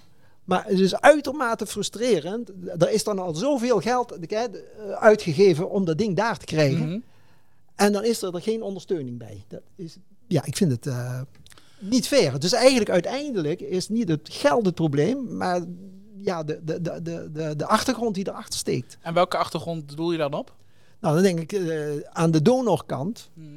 [0.44, 2.52] Maar het is uitermate frustrerend.
[2.78, 4.44] Er is dan al zoveel geld eh,
[4.92, 6.88] uitgegeven om dat ding daar te krijgen.
[6.88, 7.00] Mhm.
[7.78, 9.44] En dan is er, er geen ondersteuning bij.
[9.48, 11.22] Dat is, ja, ik vind het eh,
[11.80, 12.40] niet fair.
[12.40, 15.62] Dus eigenlijk uiteindelijk is niet het geld het probleem, maar
[16.22, 18.98] ja, de, de, de, de, de, achtergrond die erachter steekt.
[19.02, 20.56] En welke achtergrond doel je dan op?
[21.00, 23.48] Nou, dan denk ik, eh, aan de donorkant Mhm.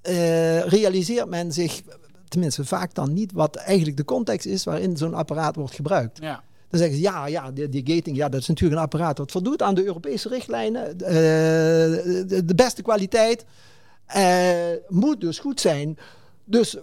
[0.00, 1.82] eh, realiseert men zich,
[2.28, 6.18] tenminste vaak dan niet, wat eigenlijk de context is waarin zo'n apparaat wordt gebruikt.
[6.20, 6.42] Ja.
[6.70, 9.30] Dan zeggen ze, ja, ja, die, die gating, ja, dat is natuurlijk een apparaat dat
[9.30, 10.86] voldoet aan de Europese richtlijnen.
[10.90, 10.98] eh,
[12.28, 13.44] de, de beste kwaliteit
[14.06, 14.56] eh,
[14.88, 15.98] moet dus goed zijn.
[16.44, 16.76] Dus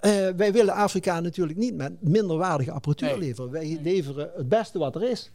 [0.00, 3.18] eh, wij willen Afrika natuurlijk niet met minderwaardige apparatuur Nee.
[3.18, 3.50] leveren.
[3.50, 5.30] Wij leveren het beste wat er is.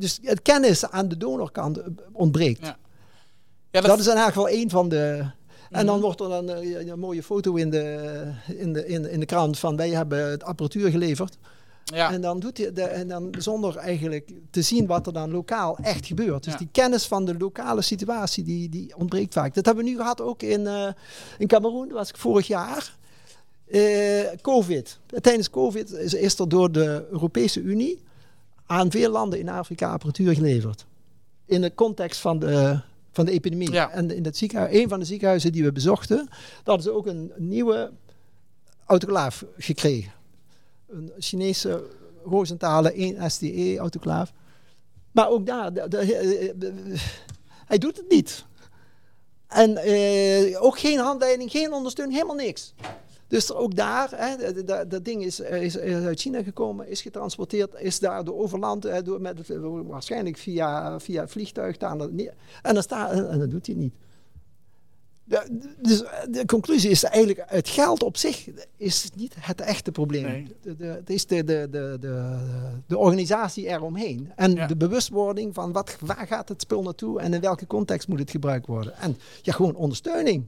[0.00, 1.80] dus het kennis aan de donorkant
[2.12, 2.66] ontbreekt.
[2.66, 2.76] Ja.
[3.70, 5.30] Ja, dat, is in elk geval één van de.
[5.70, 6.04] En dan Mhm.
[6.04, 8.22] wordt er dan een mooie foto in de,
[8.56, 11.38] in, de, in, in de krant van wij hebben het apparatuur geleverd.
[11.84, 12.12] Ja.
[12.12, 15.76] En dan doet hij de, en dan zonder eigenlijk te zien wat er dan lokaal
[15.82, 16.44] echt gebeurt.
[16.44, 16.58] Dus Ja.
[16.58, 19.54] die kennis van de lokale situatie die, die ontbreekt vaak.
[19.54, 20.88] Dat hebben we nu gehad ook in, eh
[21.38, 21.88] in Cameroen.
[21.88, 22.96] Dat was ik vorig jaar.
[23.66, 23.80] Eh,
[24.40, 24.98] Covid.
[25.20, 28.02] Tijdens Covid is, is er door de Europese Unie
[28.66, 30.86] aan veel landen in Afrika apparatuur geleverd.
[31.46, 32.80] In de context van de,
[33.12, 33.72] van de epidemie.
[33.72, 33.90] Ja.
[33.90, 37.06] En in het ziekenhuis, een van de ziekenhuizen die we bezochten, daar hadden ze ook
[37.06, 37.90] een nieuwe
[38.86, 40.12] autoclaaf gekregen.
[40.92, 41.84] Een Chinese
[42.22, 44.32] horizontale 1 STE autoclaaf.
[45.12, 47.00] Maar ook daar, eh, eh,
[47.66, 48.44] hij doet het niet.
[49.46, 52.74] En eh, ook geen handleiding, geen ondersteuning, helemaal niks.
[53.26, 57.98] Dus ook daar, hè, dat ding is, is, is uit China gekomen, is getransporteerd, is
[57.98, 61.98] daar door overland, hè, door waarschijnlijk via, via vliegtuig daar.
[62.62, 63.94] En dan staat, en dat doet hij niet.
[65.24, 65.98] De, dus
[66.30, 70.22] de conclusie is eigenlijk, het geld op zich is niet het echte probleem.
[70.24, 70.56] Nee.
[70.62, 72.38] De, de, het is de, de, de, de,
[72.86, 74.32] de organisatie eromheen.
[74.36, 74.66] En Ja.
[74.66, 78.30] de bewustwording van wat, waar gaat het spul naartoe en in welke context moet het
[78.30, 78.96] gebruikt worden.
[78.96, 80.44] En ja, gewoon ondersteuning.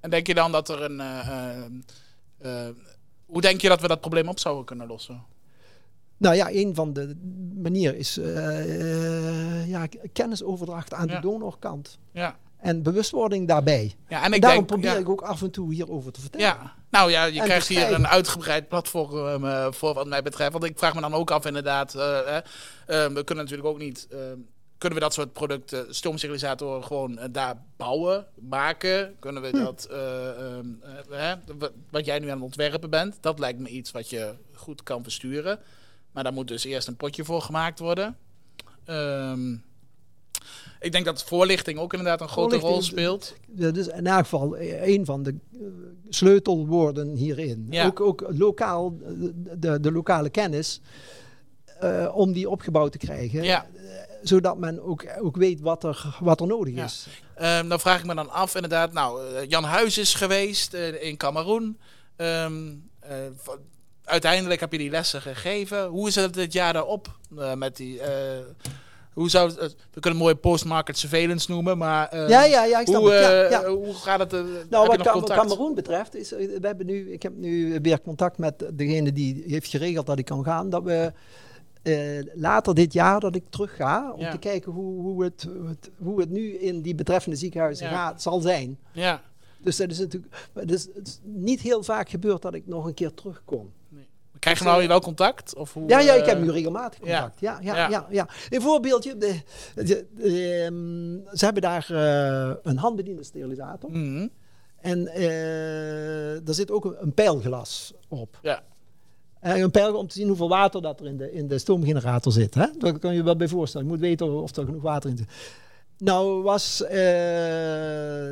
[0.00, 1.00] En denk je dan dat er een.
[1.00, 1.64] eh, eh,
[2.66, 2.74] eh,
[3.26, 5.22] hoe denk je dat we dat probleem op zouden kunnen lossen?
[6.16, 7.16] Nou ja, een van de
[7.54, 8.14] manieren is
[9.66, 11.14] ja, kennisoverdracht aan Ja.
[11.14, 11.98] de donorkant.
[12.12, 12.38] Ja.
[12.60, 13.94] En bewustwording daarbij.
[14.08, 14.66] Ja, en daarom denk.
[14.66, 14.96] probeer ja.
[14.98, 16.46] ik ook af en toe hierover te vertellen.
[16.46, 20.52] Ja, nou ja, je En krijgt hier een uitgebreid platform eh, voor wat mij betreft.
[20.52, 23.78] Want ik vraag me dan ook af inderdaad, eh, hè, eh, we kunnen natuurlijk ook
[23.78, 24.18] niet, eh,
[24.78, 29.16] kunnen we dat soort producten, stoomsterilisatoren gewoon eh, daar bouwen, maken?
[29.18, 31.34] Kunnen we dat, ehm, eh, hè,
[31.90, 35.02] wat- jij nu aan het ontwerpen bent, dat lijkt me iets wat je goed kan
[35.02, 35.58] versturen.
[36.12, 38.16] Maar daar moet dus eerst een potje voor gemaakt worden.
[38.84, 39.56] Ehm,
[40.80, 43.34] ik denk dat voorlichting ook inderdaad een grote rol speelt.
[43.46, 45.60] Dat is in elk geval een van de eh,
[46.08, 47.66] sleutelwoorden hierin.
[47.70, 47.86] Ja.
[47.86, 48.96] Ook, ook lokaal,
[49.56, 50.80] de, de lokale kennis,
[51.80, 53.42] eh, om die opgebouwd te krijgen.
[53.42, 53.66] Ja.
[53.76, 53.82] Eh,
[54.22, 56.84] zodat men ook, ook weet wat er, wat er nodig Ja.
[56.84, 57.06] is.
[57.34, 58.92] Ehm, dan vraag ik me dan af, inderdaad.
[58.92, 61.78] Nou, Jan Huis is geweest in Cameroen.
[62.16, 63.16] Ehm, eh,
[64.04, 65.86] uiteindelijk heb je die lessen gegeven.
[65.86, 67.18] Hoe is het dit jaar daarop
[67.54, 68.00] met die?
[69.12, 72.64] Hoe zou het, eh, we kunnen het mooie post-market surveillance noemen, maar eh, ja, ja,
[72.64, 73.20] ja, ik hoe, het.
[73.24, 73.68] Ja, eh, ja.
[73.70, 74.32] hoe gaat het?
[74.32, 75.40] eh, Nou, wat contact?
[75.40, 79.66] Cameroen betreft, is, we hebben nu, ik heb nu weer contact met degene die heeft
[79.68, 80.70] geregeld dat ik kan gaan.
[80.70, 81.12] Dat we
[82.34, 84.30] later dit jaar dat ik terug ga, om Ja.
[84.30, 88.22] te kijken hoe, hoe, het, hoe het, hoe het nu in die betreffende ziekenhuizen gaat,
[88.22, 88.78] zal zijn.
[88.92, 89.22] Ja,
[89.58, 90.34] Dus dat is natuurlijk
[90.66, 93.70] is, het is niet heel vaak gebeurd dat ik nog een keer terugkom.
[94.40, 95.54] Krijg je nou wel contact?
[95.56, 97.40] Of hoe, Ja, ja, ik eh, heb nu regelmatig contact.
[97.40, 97.88] Ja, ja, Ja.
[97.88, 98.06] ja.
[98.10, 99.16] Ja, Een voorbeeldje.
[99.16, 99.40] De,
[99.74, 103.90] de- de, ehm, ze hebben daar eh, een handbediende sterilisator.
[103.90, 104.26] mhm,
[104.80, 108.38] En eh er zit ook een, een pijlglas op.
[108.42, 108.62] Ja.
[109.40, 112.32] En een pijl om te zien hoeveel water dat er in de, in de stoomgenerator
[112.32, 112.54] zit.
[112.54, 112.66] Hè?
[112.78, 113.86] Daar kan je je wel bij voorstellen.
[113.86, 115.28] Je moet weten of er genoeg water in zit.
[115.98, 116.98] Nou was eh,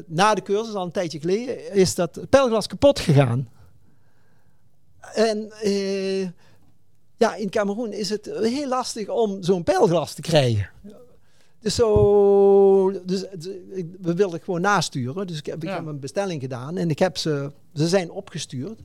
[0.06, 3.48] na de cursus, al een tijdje geleden, is dat pijlglas kapot gegaan.
[5.18, 6.20] En eh,
[7.16, 10.70] ja, in Cameroen is het heel lastig om zo'n pijlglas te krijgen.
[11.60, 13.20] Dus zo, dus,
[14.00, 15.26] we wilden het gewoon nasturen.
[15.26, 15.74] Dus ik heb, ik Ja.
[15.74, 18.80] heb een bestelling gedaan en ik heb ze, ze zijn opgestuurd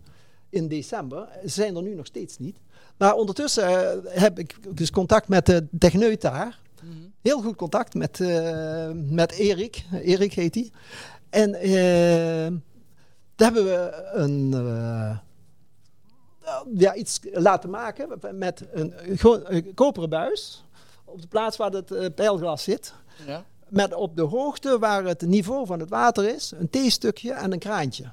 [0.49, 1.27] in december.
[1.41, 2.57] Ze zijn er nu nog steeds niet.
[2.97, 6.59] Maar ondertussen eh, heb ik dus contact met de techneut daar.
[6.83, 6.91] mhm.
[7.21, 9.83] Heel goed contact met, eh, met Erik.
[10.03, 10.71] Erik heet hij.
[11.29, 11.51] En
[13.35, 14.49] daar hebben we een,
[16.75, 18.93] ja, iets laten maken met een,
[19.75, 20.63] koperen buis.
[21.05, 22.93] Op de plaats waar het eh, pijlglas zit.
[23.27, 23.43] ja.
[23.67, 27.59] Met op de hoogte waar het niveau van het water is, een theestukje en een
[27.59, 28.11] kraantje.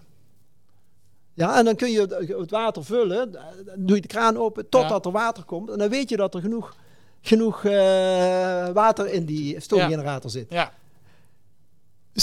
[1.34, 3.42] Ja, en dan kun je het- het water vullen, dan
[3.76, 5.70] doe je de kraan open totdat er water komt.
[5.70, 6.76] En dan weet je dat er genoeg,
[7.20, 7.72] genoeg eh,
[8.68, 10.46] water in die stoomgenerator zit.
[10.50, 10.72] ja.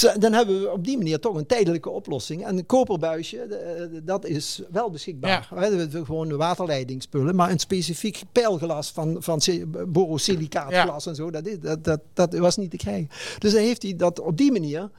[0.01, 2.45] Dus dan hebben we op die manier toch een tijdelijke oplossing.
[2.45, 5.47] En een koperbuisje, eh, dat is wel beschikbaar.
[5.69, 11.31] We- we- Gewoon de waterleidingsspullen, maar een specifiek pijlglas van, van si- borosilicaatglas en zo,
[11.31, 13.09] dat, dat, dat, dat was niet te krijgen.
[13.39, 14.89] Dus dan heeft hij dat op die manier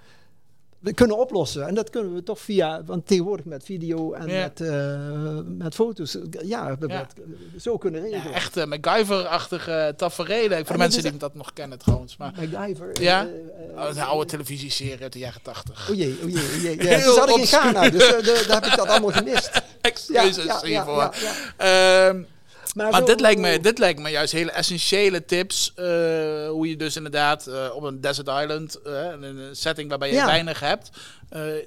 [0.94, 1.66] kunnen oplossen.
[1.66, 4.40] En dat kunnen we toch via, want tegenwoordig met video en Ja.
[4.42, 6.98] met, eh, met foto's, ja, we Ja.
[6.98, 7.14] dat
[7.62, 8.28] zo kunnen regelen.
[8.28, 10.58] Ja, echt eh, MacGyver-achtige tafereelen.
[10.66, 12.16] Voor de mensen die dat nog kennen trouwens.
[12.16, 13.02] Maar MacGyver.
[13.02, 13.26] Ja?
[13.26, 13.30] eh,
[13.76, 15.90] eh, oh, een oude televisieserie uit de jaren tachtig.
[15.90, 16.76] Oh jee, oh jee, oh jee.
[16.82, 17.46] Ja, Heel zat ik in.
[17.46, 19.62] Ghana, dus eh, daar heb ik dat allemaal gemist.
[19.80, 21.14] Excuses ja, ja, hiervoor.
[21.58, 22.14] ja,
[22.74, 25.72] Maar, zo- dit, lijkt me, dit lijkt me juist hele essentiële tips.
[25.74, 25.84] eh,
[26.48, 30.26] hoe je dus inderdaad eh, op een desert island, eh, een setting waarbij je Ja.
[30.26, 30.90] weinig hebt,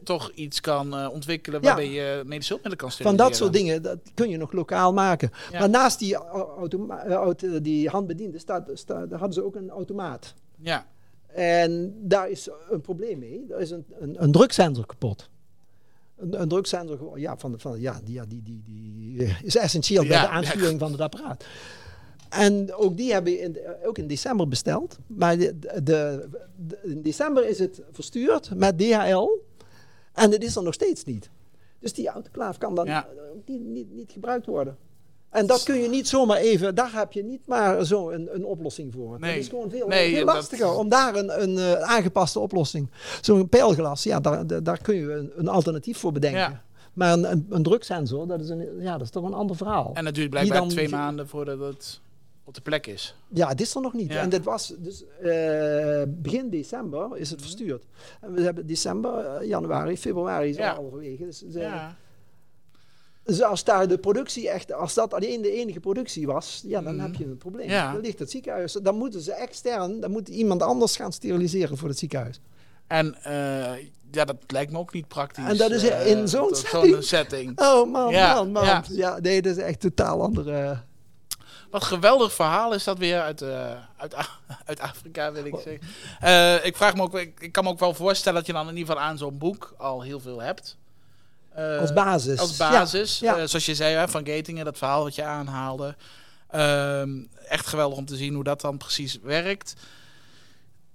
[0.04, 1.68] toch iets kan ontwikkelen Ja.
[1.68, 3.30] waarbij je medische hulpmiddelen kan Van steriliseren.
[3.30, 5.32] dat soort dingen, dat kun je nog lokaal maken.
[5.52, 5.60] Ja.
[5.60, 6.88] Maar naast die, auto,
[7.62, 10.34] die handbediende staat, staat, daar hadden ze ook een automaat.
[10.60, 10.86] Ja,
[11.34, 13.46] En daar is een probleem mee.
[13.50, 15.30] Er is een, een, een druksensor kapot.
[16.22, 20.06] Een, een druksensor ja, van, van, ja, die, ja, die, die, die eh, is essentieel
[20.08, 21.46] bij de aansturing van het apparaat.
[22.30, 24.98] En ook die hebben we in, ook in december besteld.
[25.08, 29.30] Maar de, de, de- in december is het verstuurd met DHL.
[30.14, 31.30] En het is er nog steeds niet.
[31.80, 33.06] Dus die autoclaaf kan dan Ja.
[33.08, 34.78] eh, niet, niet, niet gebruikt worden.
[35.32, 38.46] En dat kun je niet zomaar even, daar heb je niet maar zo een, een
[38.46, 39.20] oplossing voor.
[39.20, 39.32] Nee.
[39.34, 42.90] Dat is gewoon veel, Nee, veel dat- lastiger om daar een, een eh, aangepaste oplossing.
[43.22, 46.40] Zo'n pijlglas, ja, daar, daar- kun je een, een alternatief voor bedenken.
[46.40, 46.64] Ja.
[46.94, 49.92] Maar een, een, een druksensor, dat is, een, ja, dat is toch een ander verhaal.
[49.94, 52.00] en het duurt blijkbaar dan- twee maanden voordat het
[52.44, 53.16] op de plek is.
[53.28, 54.12] Ja, dit is er nog niet.
[54.14, 54.22] Ja.
[54.22, 57.32] En dit was dus eh, begin december is Mhm.
[57.32, 57.84] het verstuurd.
[58.22, 60.78] En we hebben december, eh, januari, februari is Ja.
[61.20, 61.96] Dus, Ja.
[63.24, 66.96] Dus als daar de productie echt, als dat alleen de enige productie was, ja, dan
[66.96, 67.04] Mhm.
[67.06, 67.70] heb je een probleem.
[67.70, 67.92] Ja.
[67.92, 71.88] Dan ligt het ziekenhuis, dan moeten ze extern, dan moet iemand anders gaan steriliseren voor
[71.90, 72.40] het ziekenhuis.
[72.88, 75.44] En eh, ja, dat lijkt me ook niet praktisch.
[75.46, 77.04] En dat is eh, in zo'n setting?
[77.04, 77.60] setting.
[77.70, 78.66] Oh man, Ja, man, man.
[78.66, 78.84] ja.
[78.90, 79.20] Ja.
[79.20, 80.82] nee, dat is echt totaal andere.
[81.70, 84.16] Wat geweldig verhaal is dat weer uit, eh, uit,
[84.66, 85.80] uit Afrika, wil ik zeggen.
[86.20, 88.68] Eh, ik vraag me ook, ik, ik kan me ook wel voorstellen dat je dan
[88.70, 90.78] in ieder geval aan zo'n boek al heel veel hebt.
[91.54, 92.40] Eh, Als basis.
[92.40, 93.20] Als basis.
[93.20, 93.38] Ja.
[93.38, 95.96] Eh, zoals je zei, hè, van Gatingen, dat verhaal wat je aanhaalde.
[96.50, 97.10] Ehm,
[97.48, 99.74] echt geweldig om te zien hoe dat dan precies werkt.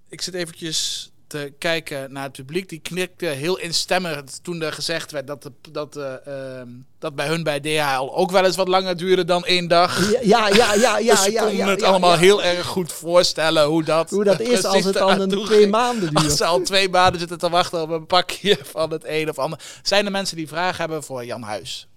[0.08, 2.68] Ik zit eventjes te kijken naar het publiek.
[2.68, 6.68] Die knikte heel instemmend toen er gezegd werd dat, de, dat, ehm,
[6.98, 10.10] dat bij hun bij DHL ook wel eens wat langer duurde dan één dag.
[10.10, 11.10] Ja, ja, ja, ja, ja.
[11.14, 12.18] dus ze ja, konden ja, het ja, allemaal ja.
[12.18, 16.24] heel erg goed voorstellen hoe dat, Hoe dat is als het dan twee maanden Als
[16.24, 16.36] duurt.
[16.36, 19.60] ze al twee maanden zitten te wachten op een pakje van het een of ander.
[19.82, 21.88] Zijn er mensen die vragen hebben voor Jan Huis?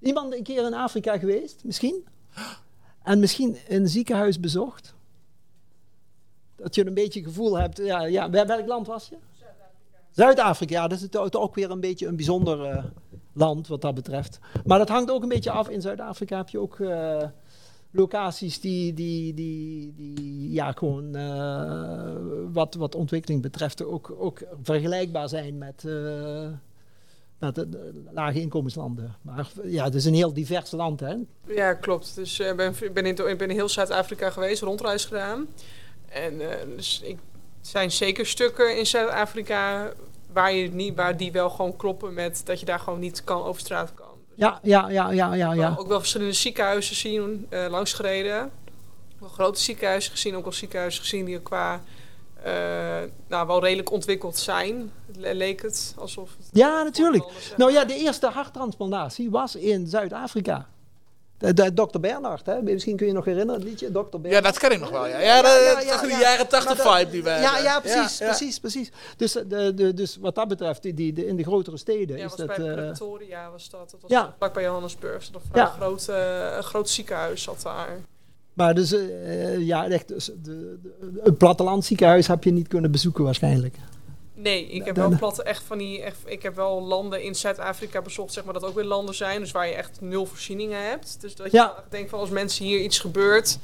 [0.00, 2.04] Iemand een keer in Afrika geweest, misschien?
[3.02, 4.93] En misschien een ziekenhuis bezocht?
[6.56, 7.76] Dat je een beetje gevoel hebt.
[7.78, 9.16] Ja, ja, wel- welk land was je?
[10.10, 12.84] Zuid-Afrika, ja, dat is ook- weer een beetje een bijzonder eh,
[13.32, 14.38] land wat dat betreft.
[14.64, 15.68] Maar dat hangt ook een beetje af.
[15.68, 17.22] In Zuid-Afrika heb je ook eh,
[17.90, 22.16] locaties die, die, die, die ja, gewoon eh,
[22.52, 25.82] wat, wat ontwikkeling betreft ook, ook vergelijkbaar zijn met,
[27.38, 29.16] met de, lage inkomenslanden.
[29.22, 31.14] Maar ja, het is een heel divers land, hè?
[31.46, 32.14] Ja, klopt.
[32.14, 35.46] Dus eh, ben, ik ben in, ik ben in heel Zuid-Afrika geweest, rondreis gedaan.
[36.14, 37.16] En eh, dus ik,
[37.60, 39.92] er zijn zeker stukken in Zuid-Afrika
[40.32, 43.42] waar, je niet, waar die wel gewoon kloppen met dat je daar gewoon niet kan
[43.42, 44.06] over straat kan.
[44.28, 45.74] Dus Ja, ja, ja, ja, ja, ja.
[45.78, 48.50] Ook wel verschillende ziekenhuizen zien, eh langsgereden.
[49.18, 51.82] Wel grote ziekenhuizen gezien, ook wel ziekenhuizen gezien die qua
[52.42, 52.52] eh,
[53.28, 54.92] nou, wel redelijk ontwikkeld zijn.
[55.16, 57.24] Le- leek het alsof het Ja, natuurlijk.
[57.56, 60.68] Nou ja, de eerste harttransplantatie was in Zuid-Afrika.
[61.52, 61.98] De, Dr.
[62.00, 62.62] Bernhard, hè?
[62.62, 64.00] misschien kun je nog herinneren, het liedje Dr.
[64.10, 64.32] Bernhard.
[64.34, 65.06] Ja, dat ken ik nog wel.
[65.06, 67.62] Ja, ja, dat is toch die jaren 80 Maar dat- vibe die we Ja, hebben.
[67.62, 68.30] ja, precies, Ja, ja.
[68.36, 68.90] precies, precies.
[69.16, 72.16] Dus, eh, de, de, dus wat dat betreft, die, die, de, in de grotere steden
[72.16, 72.56] Ja, is was dat...
[72.56, 73.90] bij eh, Pretoria was dat.
[73.90, 74.34] Dat was ja.
[74.38, 75.30] vlakbij Johannesburg.
[75.30, 75.66] Dat Ja.
[75.66, 77.98] een groot, eh, een groot ziekenhuis zat daar.
[78.52, 83.24] maar dus, eh, ja, echt, dus de, de, een plattelandziekenhuis heb je niet kunnen bezoeken
[83.24, 83.76] waarschijnlijk.
[84.34, 86.02] Nee, ik heb wel platte echt van die.
[86.02, 89.40] Echt, ik heb wel landen in Zuid-Afrika bezocht, zeg maar, dat ook weer landen zijn.
[89.40, 91.20] Dus waar je echt nul voorzieningen hebt.
[91.20, 91.84] Dus dat je Ja.
[91.88, 93.58] denkt van als mensen hier iets gebeurt,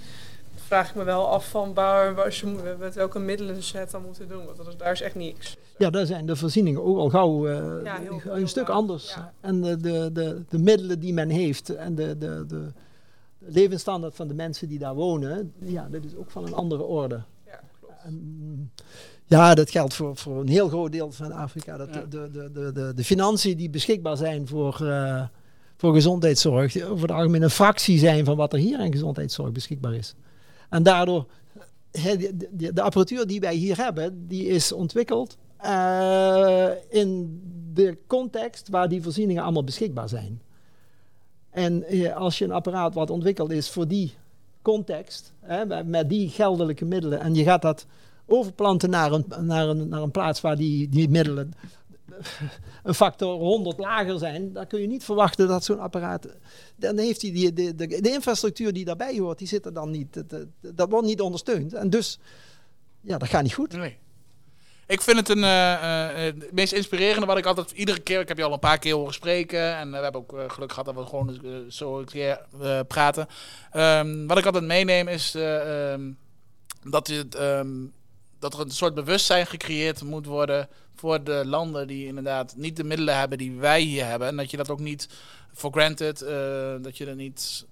[0.67, 2.47] vraag ik me wel af van waar, waar ze
[2.79, 4.45] met welke middelen ze het dan moeten doen.
[4.45, 5.57] Want dat is, daar is echt niks.
[5.79, 9.15] Ja, daar zijn de voorzieningen ook al gauw eh, Ja, heel- een heel stuk anders.
[9.15, 9.33] ja.
[9.41, 12.73] En de, de, de, de middelen die men heeft en de, de, de
[13.39, 17.23] levensstandaard van de mensen die daar wonen, ja, dat is ook van een andere orde.
[17.47, 17.95] Ja, klopt.
[18.05, 18.73] En,
[19.31, 21.77] ja, dat geldt voor, voor een heel groot deel van Afrika.
[21.77, 22.01] Dat Ja.
[22.01, 25.23] de, de, de, de, de, financiën die beschikbaar zijn voor, eh,
[25.77, 29.95] voor gezondheidszorg, over het algemeen een fractie zijn van wat er hier aan gezondheidszorg beschikbaar
[29.95, 30.15] is.
[30.69, 31.27] En daardoor,
[31.91, 37.41] de, de, de apparatuur die wij hier hebben, die is ontwikkeld eh, in
[37.73, 40.43] de context waar die voorzieningen allemaal beschikbaar zijn.
[41.51, 44.15] En eh, als je een apparaat wat ontwikkeld is voor die
[44.63, 47.87] context, hè, met die geldelijke middelen, en je gaat dat
[48.31, 51.53] overplanten naar een, naar een, naar een plaats waar die, die middelen
[52.83, 56.27] een factor 100 lager zijn, dan kun je niet verwachten dat zo'n apparaat.
[56.77, 59.91] Dan heeft hij die, de, de, de infrastructuur die daarbij hoort, die zit er dan
[59.91, 60.29] niet.
[60.29, 61.75] Dat, dat, wordt niet ondersteund.
[61.75, 62.19] En dus,
[63.01, 63.73] ja, dat gaat niet goed.
[63.73, 63.99] Nee.
[64.87, 68.21] Ik vind het een, eh, eh, eh, het meest inspirerende wat ik altijd iedere keer...
[68.21, 69.77] Ik heb je al een paar keer horen spreken.
[69.77, 72.41] En we hebben ook geluk gehad dat we gewoon zo een keer
[72.89, 73.27] praten.
[73.71, 76.13] Ehm, wat ik altijd meeneem is eh, ehm,
[76.83, 77.87] dat, het, ehm,
[78.41, 80.69] dat er een soort bewustzijn gecreëerd moet worden...
[80.95, 84.29] voor de landen die inderdaad niet de middelen hebben die wij hier hebben.
[84.29, 85.09] En dat je dat ook niet
[85.53, 86.23] for granted...
[86.23, 87.67] eh, dat je er niet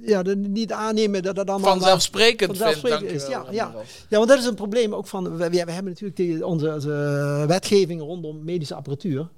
[0.00, 1.70] Ja, de, niet aannemen dat dat allemaal...
[1.70, 3.02] vanzelfsprekend vindt.
[3.02, 3.84] is, ja, Admiral.
[4.08, 5.36] Ja, want dat is een probleem ook van.
[5.36, 9.28] We, we hebben natuurlijk die, onze, onze wetgeving rondom medische apparatuur.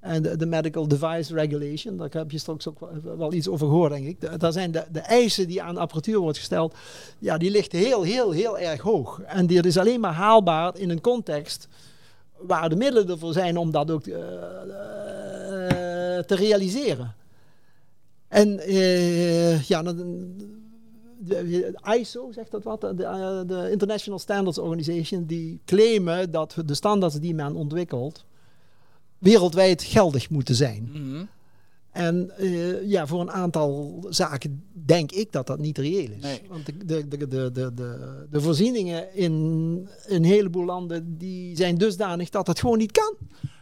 [0.00, 2.78] En de, Medical Device Regulation, daar heb je straks ook
[3.16, 4.20] wel, iets over gehoord, denk ik.
[4.20, 6.74] Da- Daar zijn de, de eisen die aan apparatuur wordt gesteld,
[7.18, 9.20] ja, die ligt heel, heel, heel erg hoog.
[9.20, 11.68] En die is alleen maar haalbaar in een context
[12.36, 14.22] waar de middelen ervoor zijn om dat ook eh,
[16.18, 17.14] eh, te realiseren.
[18.28, 19.82] En eh, ja,
[21.18, 22.94] de, ISO zegt dat wat, de,
[23.46, 28.24] de International Standards Organization, die claimen dat de standaards die men ontwikkelt
[29.18, 30.90] wereldwijd geldig moeten zijn.
[30.92, 31.24] Mhm.
[31.98, 36.22] En eh, ja, voor een aantal zaken denk ik dat dat niet reëel is.
[36.22, 36.42] Nee.
[36.48, 39.32] Want de, de, de, de, de, de, voorzieningen in
[40.06, 43.14] een heleboel landen die zijn dusdanig dat het gewoon niet kan.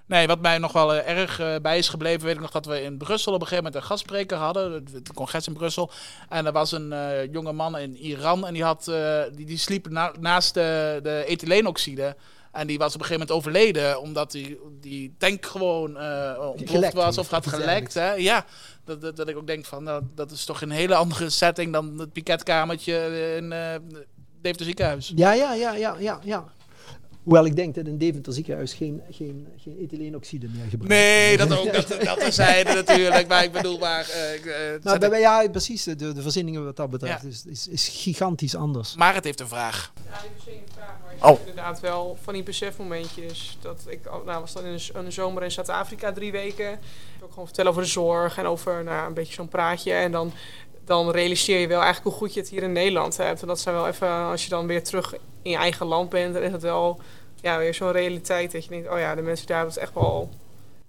[0.06, 2.66] Nee, wat mij nog wel eh, erg eh, bij is gebleven, weet ik nog dat
[2.66, 5.90] we in Brussel op een gegeven moment een gastspreker hadden, het, het congres in Brussel.
[6.28, 6.94] En er was een
[7.30, 8.84] jonge man in Iran en die, had,
[9.34, 12.16] die, die sliep na- naast de, de ethyleenoxide.
[12.56, 16.70] En die was op een gegeven moment overleden omdat die, die tank gewoon eh ontploft
[16.70, 17.94] Gelekt was of had gelekt.
[17.94, 18.12] Hè?
[18.12, 18.44] Ja,
[18.84, 21.72] dat, dat, dat ik ook denk van, nou, dat is toch een hele andere setting
[21.72, 23.74] dan het piketkamertje in uh,
[24.40, 25.12] Deventer ziekenhuis.
[25.14, 26.44] Ja, ja, ja, ja, ja, ja.
[27.26, 31.58] Hoewel ik denk dat in Deventer ziekenhuis geen, geen, geen ethyleenoxide meer gebruikt Nee, dat
[31.58, 31.72] ook.
[31.72, 33.28] Dat, dat terzijde natuurlijk.
[33.28, 34.08] Maar ik bedoel, maar...
[34.10, 34.46] eh, ik,
[35.00, 35.84] eh, bij, ja, precies.
[35.84, 37.28] De, de voorzieningen wat dat betreft Ja.
[37.28, 38.94] is, is, is gigantisch anders.
[38.96, 39.92] maar het heeft een vraag.
[40.10, 41.30] Ja, per se een vraag, maar ik Oh.
[41.30, 43.58] heb inderdaad wel van die besefmomentjes.
[43.60, 46.72] Dat ik nou, was dan in de, z- in de zomer in Zuid-Afrika drie weken.
[46.72, 46.78] Ik
[47.18, 49.92] wil ook gewoon vertellen over de zorg en over nou, een beetje zo'n praatje.
[49.92, 50.32] En dan,
[50.86, 53.40] dan realiseer je wel eigenlijk hoe goed je het hier in Nederland hebt.
[53.40, 56.34] En dat zijn wel even, als je dan weer terug in je eigen land bent,
[56.34, 57.00] dan is het wel
[57.40, 58.52] ja, weer zo'n realiteit.
[58.52, 60.30] Dat je denkt, oh ja, de mensen daar hebben het echt wel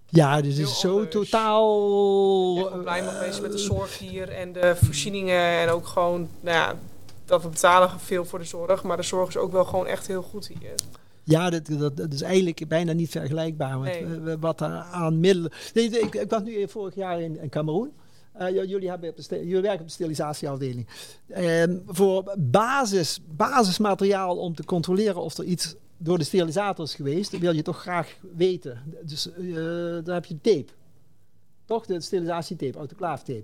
[0.05, 1.11] Ja, dus het is zo anders.
[1.11, 2.57] totaal...
[2.57, 3.03] echt wel blij
[3.41, 5.59] met de zorg hier en de voorzieningen.
[5.59, 6.75] En ook gewoon, nou ja,
[7.25, 8.83] dat we betalen veel voor de zorg.
[8.83, 10.73] Maar de zorg is ook wel gewoon echt heel goed hier.
[11.23, 14.37] Ja, dat, dat, dat is eigenlijk bijna niet vergelijkbaar met Nee.
[14.37, 15.51] wat aan middelen...
[15.73, 17.91] Nee, ik, ik was nu vorig jaar in, in Cameroen.
[18.37, 20.87] Eh, jullie, hebben jullie werken op de sterilisatieafdeling.
[21.27, 27.39] Ehm, voor basis, basismateriaal om te controleren of er iets door de sterilisator is geweest,
[27.39, 28.83] wil je toch graag weten.
[29.03, 29.45] Dus eh
[30.03, 30.71] daar heb je tape.
[31.65, 31.85] Toch?
[31.85, 33.43] De sterilisatietape, autoclaaftape.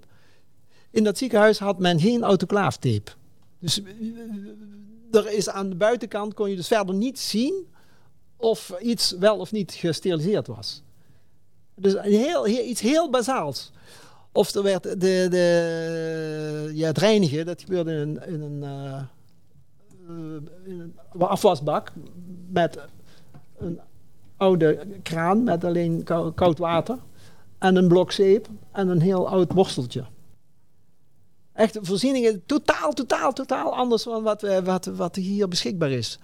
[0.91, 3.11] In dat ziekenhuis had men geen autoclaaftape.
[3.59, 7.67] Dus eh, er is aan de buitenkant kon je dus verder niet zien
[8.35, 10.83] of iets wel of niet gesteriliseerd was.
[11.75, 12.03] Dus
[12.45, 13.71] iets heel bazaals.
[14.35, 18.93] Of er werd de, de, ja, het reinigen, dat gebeurde in een, in een, eh,
[20.07, 21.91] eh, in een afwasbak
[22.49, 22.79] met
[23.57, 23.79] een
[24.37, 26.97] oude kraan met alleen kou- koud water
[27.57, 30.03] en een blok zeep en een heel oud borsteltje.
[31.53, 36.19] Echt voorzieningen totaal, totaal, totaal anders dan wat, we- wat, wat hier beschikbaar is.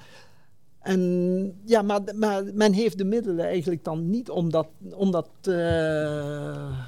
[0.79, 2.01] En ja, maar,
[2.53, 5.53] men heeft de middelen eigenlijk dan niet om dat, om dat, eh,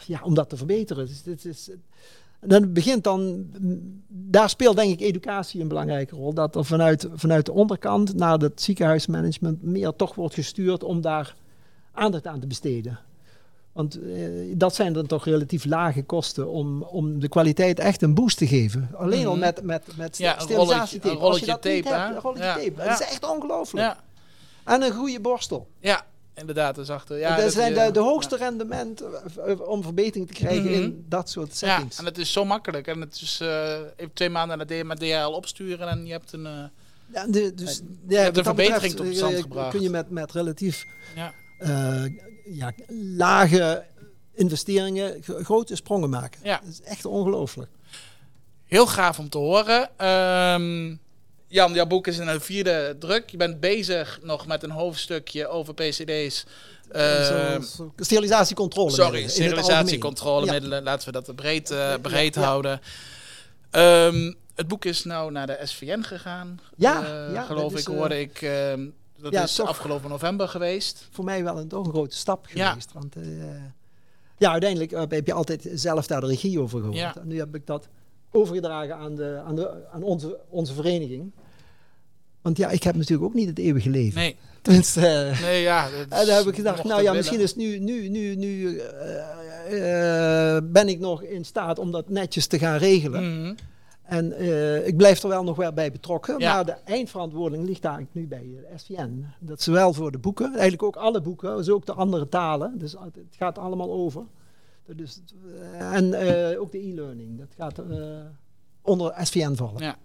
[0.05, 1.05] ja, om dat te verbeteren.
[1.05, 1.71] Dus dit is,
[2.39, 3.45] dan begint dan,
[4.07, 6.33] daar speelt denk ik educatie een belangrijke rol.
[6.33, 11.35] Dat er vanuit, vanuit de onderkant naar het ziekenhuismanagement meer toch wordt gestuurd om daar
[11.91, 12.99] aandacht aan te besteden.
[13.73, 14.21] Want eh,
[14.55, 18.47] dat zijn dan toch relatief lage kosten om, om de kwaliteit echt een boost te
[18.47, 18.89] geven.
[18.93, 19.39] Alleen al Mhm.
[19.39, 21.15] met, met, met Ja, een sterilisatietape.
[21.15, 22.15] rolletje- een tape, hebt, hè?
[22.15, 22.73] een rolletje Ja, tape.
[22.77, 22.83] ja.
[22.89, 23.85] Dat is echt ongelooflijk.
[23.85, 23.99] Ja,
[24.73, 25.67] En een goede borstel.
[25.79, 26.05] ja
[26.35, 26.75] inderdaad.
[26.75, 27.17] Dat is achter.
[27.17, 30.73] Ja, dat dat zijn de, de hoogste rendement eh, om verbetering te krijgen Mhm.
[30.81, 31.97] in dat soort Ja, settings.
[31.97, 32.87] en het is zo makkelijk.
[32.87, 36.33] En het is eh, even twee maanden naar de met DHL opsturen en je hebt
[36.33, 36.45] een...
[36.45, 36.53] eh,
[37.13, 39.69] Ja, de, dus, hebt ja, een dat verbetering betreft, tot stand gebracht.
[39.71, 41.33] Kun je met, met relatief ja.
[42.55, 42.73] Ja,
[43.17, 43.83] lage
[44.33, 46.39] investeringen gro- grote sprongen maken.
[46.43, 46.59] Ja.
[46.63, 47.69] Dat is echt ongelooflijk.
[48.65, 49.89] Heel gaaf om te horen.
[49.97, 50.95] Ehm,
[51.47, 53.29] Jan, jouw boek is in een vierde druk.
[53.29, 56.45] Je bent bezig nog met een hoofdstukje over PCD's.
[56.91, 58.91] Ehm, Zo- zo- sterilisatiecontrole.
[58.91, 60.83] sorry, sterilisatiecontrolemiddelen.
[60.83, 62.81] Laten we dat breed, eh, breed Ja, houden.
[63.71, 66.59] Ehm, het boek is nou naar de SVN gegaan.
[66.77, 68.41] Ja, eh, ja, geloof is, ik, eh, hoorde ik.
[68.41, 68.85] ehm,
[69.21, 69.67] dat ja, is toch.
[69.67, 71.07] afgelopen november geweest.
[71.11, 72.69] Voor mij wel een, toch een grote stap Ja.
[72.69, 72.93] geweest.
[72.93, 73.23] Want eh,
[74.37, 76.97] ja, uiteindelijk eh, heb je altijd zelf daar de regie over gehoord.
[76.97, 77.15] Ja.
[77.15, 77.87] En nu heb ik dat
[78.31, 81.31] overgedragen aan, de, aan, de, aan onze, onze vereniging.
[82.41, 84.19] Want ja, ik heb natuurlijk ook niet het eeuwige leven.
[84.19, 85.89] Nee, Tenminste, eh, nee ja.
[86.09, 88.81] en dan heb ik gedacht, nou ja, misschien is nu, nu, nu, nu
[90.63, 93.41] ben ik nog in staat om dat netjes te gaan regelen.
[93.41, 93.53] Mhm.
[94.11, 96.39] En eh, ik blijf er wel nog wel bij betrokken.
[96.39, 96.53] Ja.
[96.53, 99.25] Maar de eindverantwoording ligt eigenlijk nu bij de SVN.
[99.39, 102.77] Dat is zowel voor de boeken, eigenlijk ook alle boeken, dus ook de andere talen.
[102.77, 104.23] Dus het gaat allemaal over.
[104.85, 105.21] Dus,
[105.73, 107.97] eh, en eh, ook de e-learning, dat gaat eh,
[108.81, 109.83] onder SVN vallen.
[109.83, 109.97] Ja.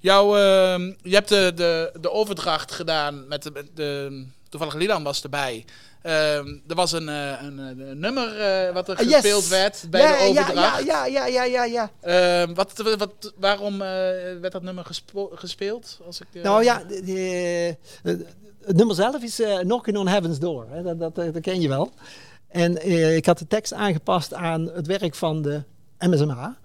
[0.00, 5.22] Jouw, ehm, je hebt de, de, de overdracht gedaan met de, de toevallig Lilan was
[5.22, 5.64] erbij.
[6.02, 9.14] Ehm, er was een, eh, een, een nummer eh, wat er Ah, yes.
[9.14, 10.84] gespeeld werd bij ja, de overdracht.
[10.84, 11.64] Ja, ja, ja, ja, ja.
[11.64, 11.90] ja.
[12.00, 13.78] Ehm, wat, wat, waarom eh,
[14.40, 14.86] werd dat nummer
[15.34, 16.00] gespeeld?
[16.06, 18.26] Als ik, eh, Nou ja, de- de- de-
[18.64, 20.66] het nummer zelf is eh, Knocking on Heaven's Door.
[20.70, 20.82] Hè.
[20.82, 21.92] Dat, dat, dat ken je wel.
[22.48, 25.62] En eh, ik had de tekst aangepast aan het werk van de
[25.98, 26.56] MSMA.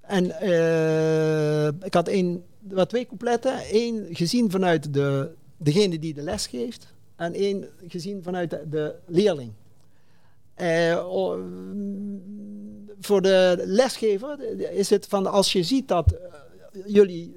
[0.00, 3.54] En eh, ik had één, er waren twee coupletten.
[3.70, 6.86] Eén gezien vanuit de, degene die de les geeft.
[7.18, 9.52] En één gezien vanuit de, de leerling.
[10.54, 11.04] Eh,
[13.00, 16.18] voor de lesgever is het van als je ziet dat eh,
[16.86, 17.36] jullie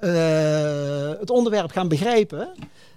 [0.00, 2.52] eh, het onderwerp gaan begrijpen.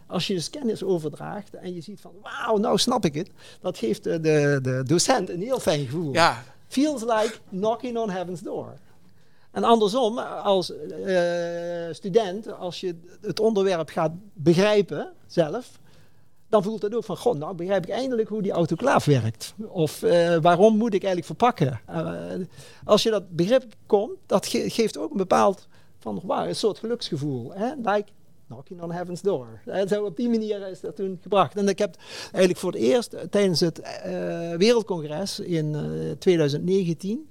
[0.07, 3.29] Als je dus kennis overdraagt en je ziet van wauw, nou snap ik het.
[3.61, 6.13] Dat geeft de, de, de docent een heel fijn gevoel.
[6.13, 8.73] Ja, Feels like knocking on heaven's door.
[9.51, 10.73] En andersom, als
[11.91, 15.81] student, als je het onderwerp gaat begrijpen zelf,
[16.53, 19.53] dan voelt het ook van, goh, nou begrijp ik eindelijk hoe die autoclaaf werkt.
[19.67, 21.79] Of eh, waarom moet ik eigenlijk verpakken?
[21.85, 22.31] Eh,
[22.83, 25.67] als je dat begrip komt, dat ge- geeft ook een bepaald,
[25.99, 27.53] van, wauw, een soort geluksgevoel.
[27.53, 27.73] Hè?
[27.75, 28.05] Like
[28.47, 29.47] knocking on heaven's door.
[29.65, 31.55] En zo op die manier is dat toen gebracht.
[31.57, 34.11] En ik heb eigenlijk voor het eerst eh, tijdens het eh,
[34.55, 37.29] Wereldcongres in eh, 2019,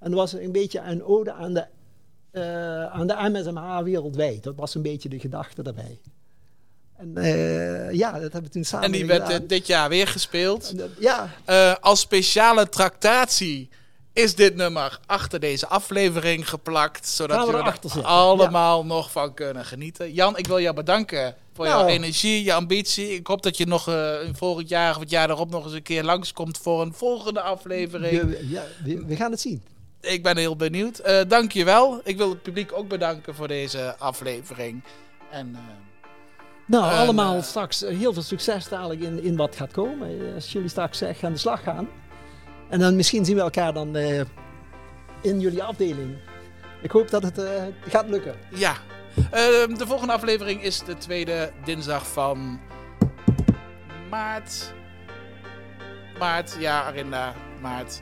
[0.00, 1.64] en dat was een beetje een ode aan de,
[2.30, 4.42] eh, aan de MSMH wereldwijd.
[4.42, 6.00] Dat was een beetje de gedachte daarbij.
[6.96, 10.78] En eh, ja, dat hebben we toen samen en die werd dit jaar weer gespeeld.
[10.78, 13.68] Dat- ja, Eh, als speciale tractatie
[14.12, 17.08] is dit nummer achter deze aflevering geplakt.
[17.08, 20.12] Zodat we we er zitten, allemaal nog van kunnen genieten.
[20.12, 21.90] Jan, ik wil jou bedanken voor jouw Nou.
[21.90, 23.08] energie, je ambitie.
[23.14, 25.82] Ik hoop dat je nog eh, volgend jaar of het jaar erop nog eens een
[25.82, 28.22] keer langskomt voor een volgende aflevering.
[28.22, 29.62] we, ja we, we gaan het zien.
[30.00, 30.98] Ik ben heel benieuwd.
[30.98, 32.00] Eh Dank je wel.
[32.04, 34.82] Ik wil het publiek ook bedanken voor deze aflevering.
[35.30, 35.56] En
[36.66, 40.08] Nou, En, allemaal eh, straks eh, heel veel succes dadelijk in, in wat gaat komen.
[40.28, 41.88] Eh, Als jullie straks echt aan de slag gaan.
[42.68, 43.96] En dan misschien zien we elkaar dan
[45.20, 46.16] in jullie afdeling.
[46.82, 47.42] Ik hoop dat het
[47.88, 48.34] gaat lukken.
[48.54, 48.74] ja,
[49.30, 52.60] Ehm, de volgende aflevering is de tweede dinsdag van
[54.10, 54.72] maart.
[56.18, 58.00] Maart, ja, Arinda, maart.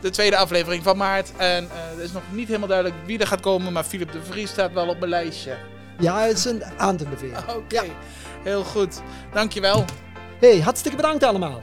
[0.00, 1.32] De tweede aflevering van maart.
[1.36, 4.50] En er is nog niet helemaal duidelijk wie er gaat komen, maar Philip de Vries
[4.50, 5.56] staat wel op mijn lijstje.
[5.98, 7.44] Ja, het is een aan te bevelen.
[7.56, 7.82] Oké,
[8.42, 9.00] heel goed.
[9.32, 9.84] Dankjewel.
[10.40, 11.62] Hey, hartstikke bedankt allemaal.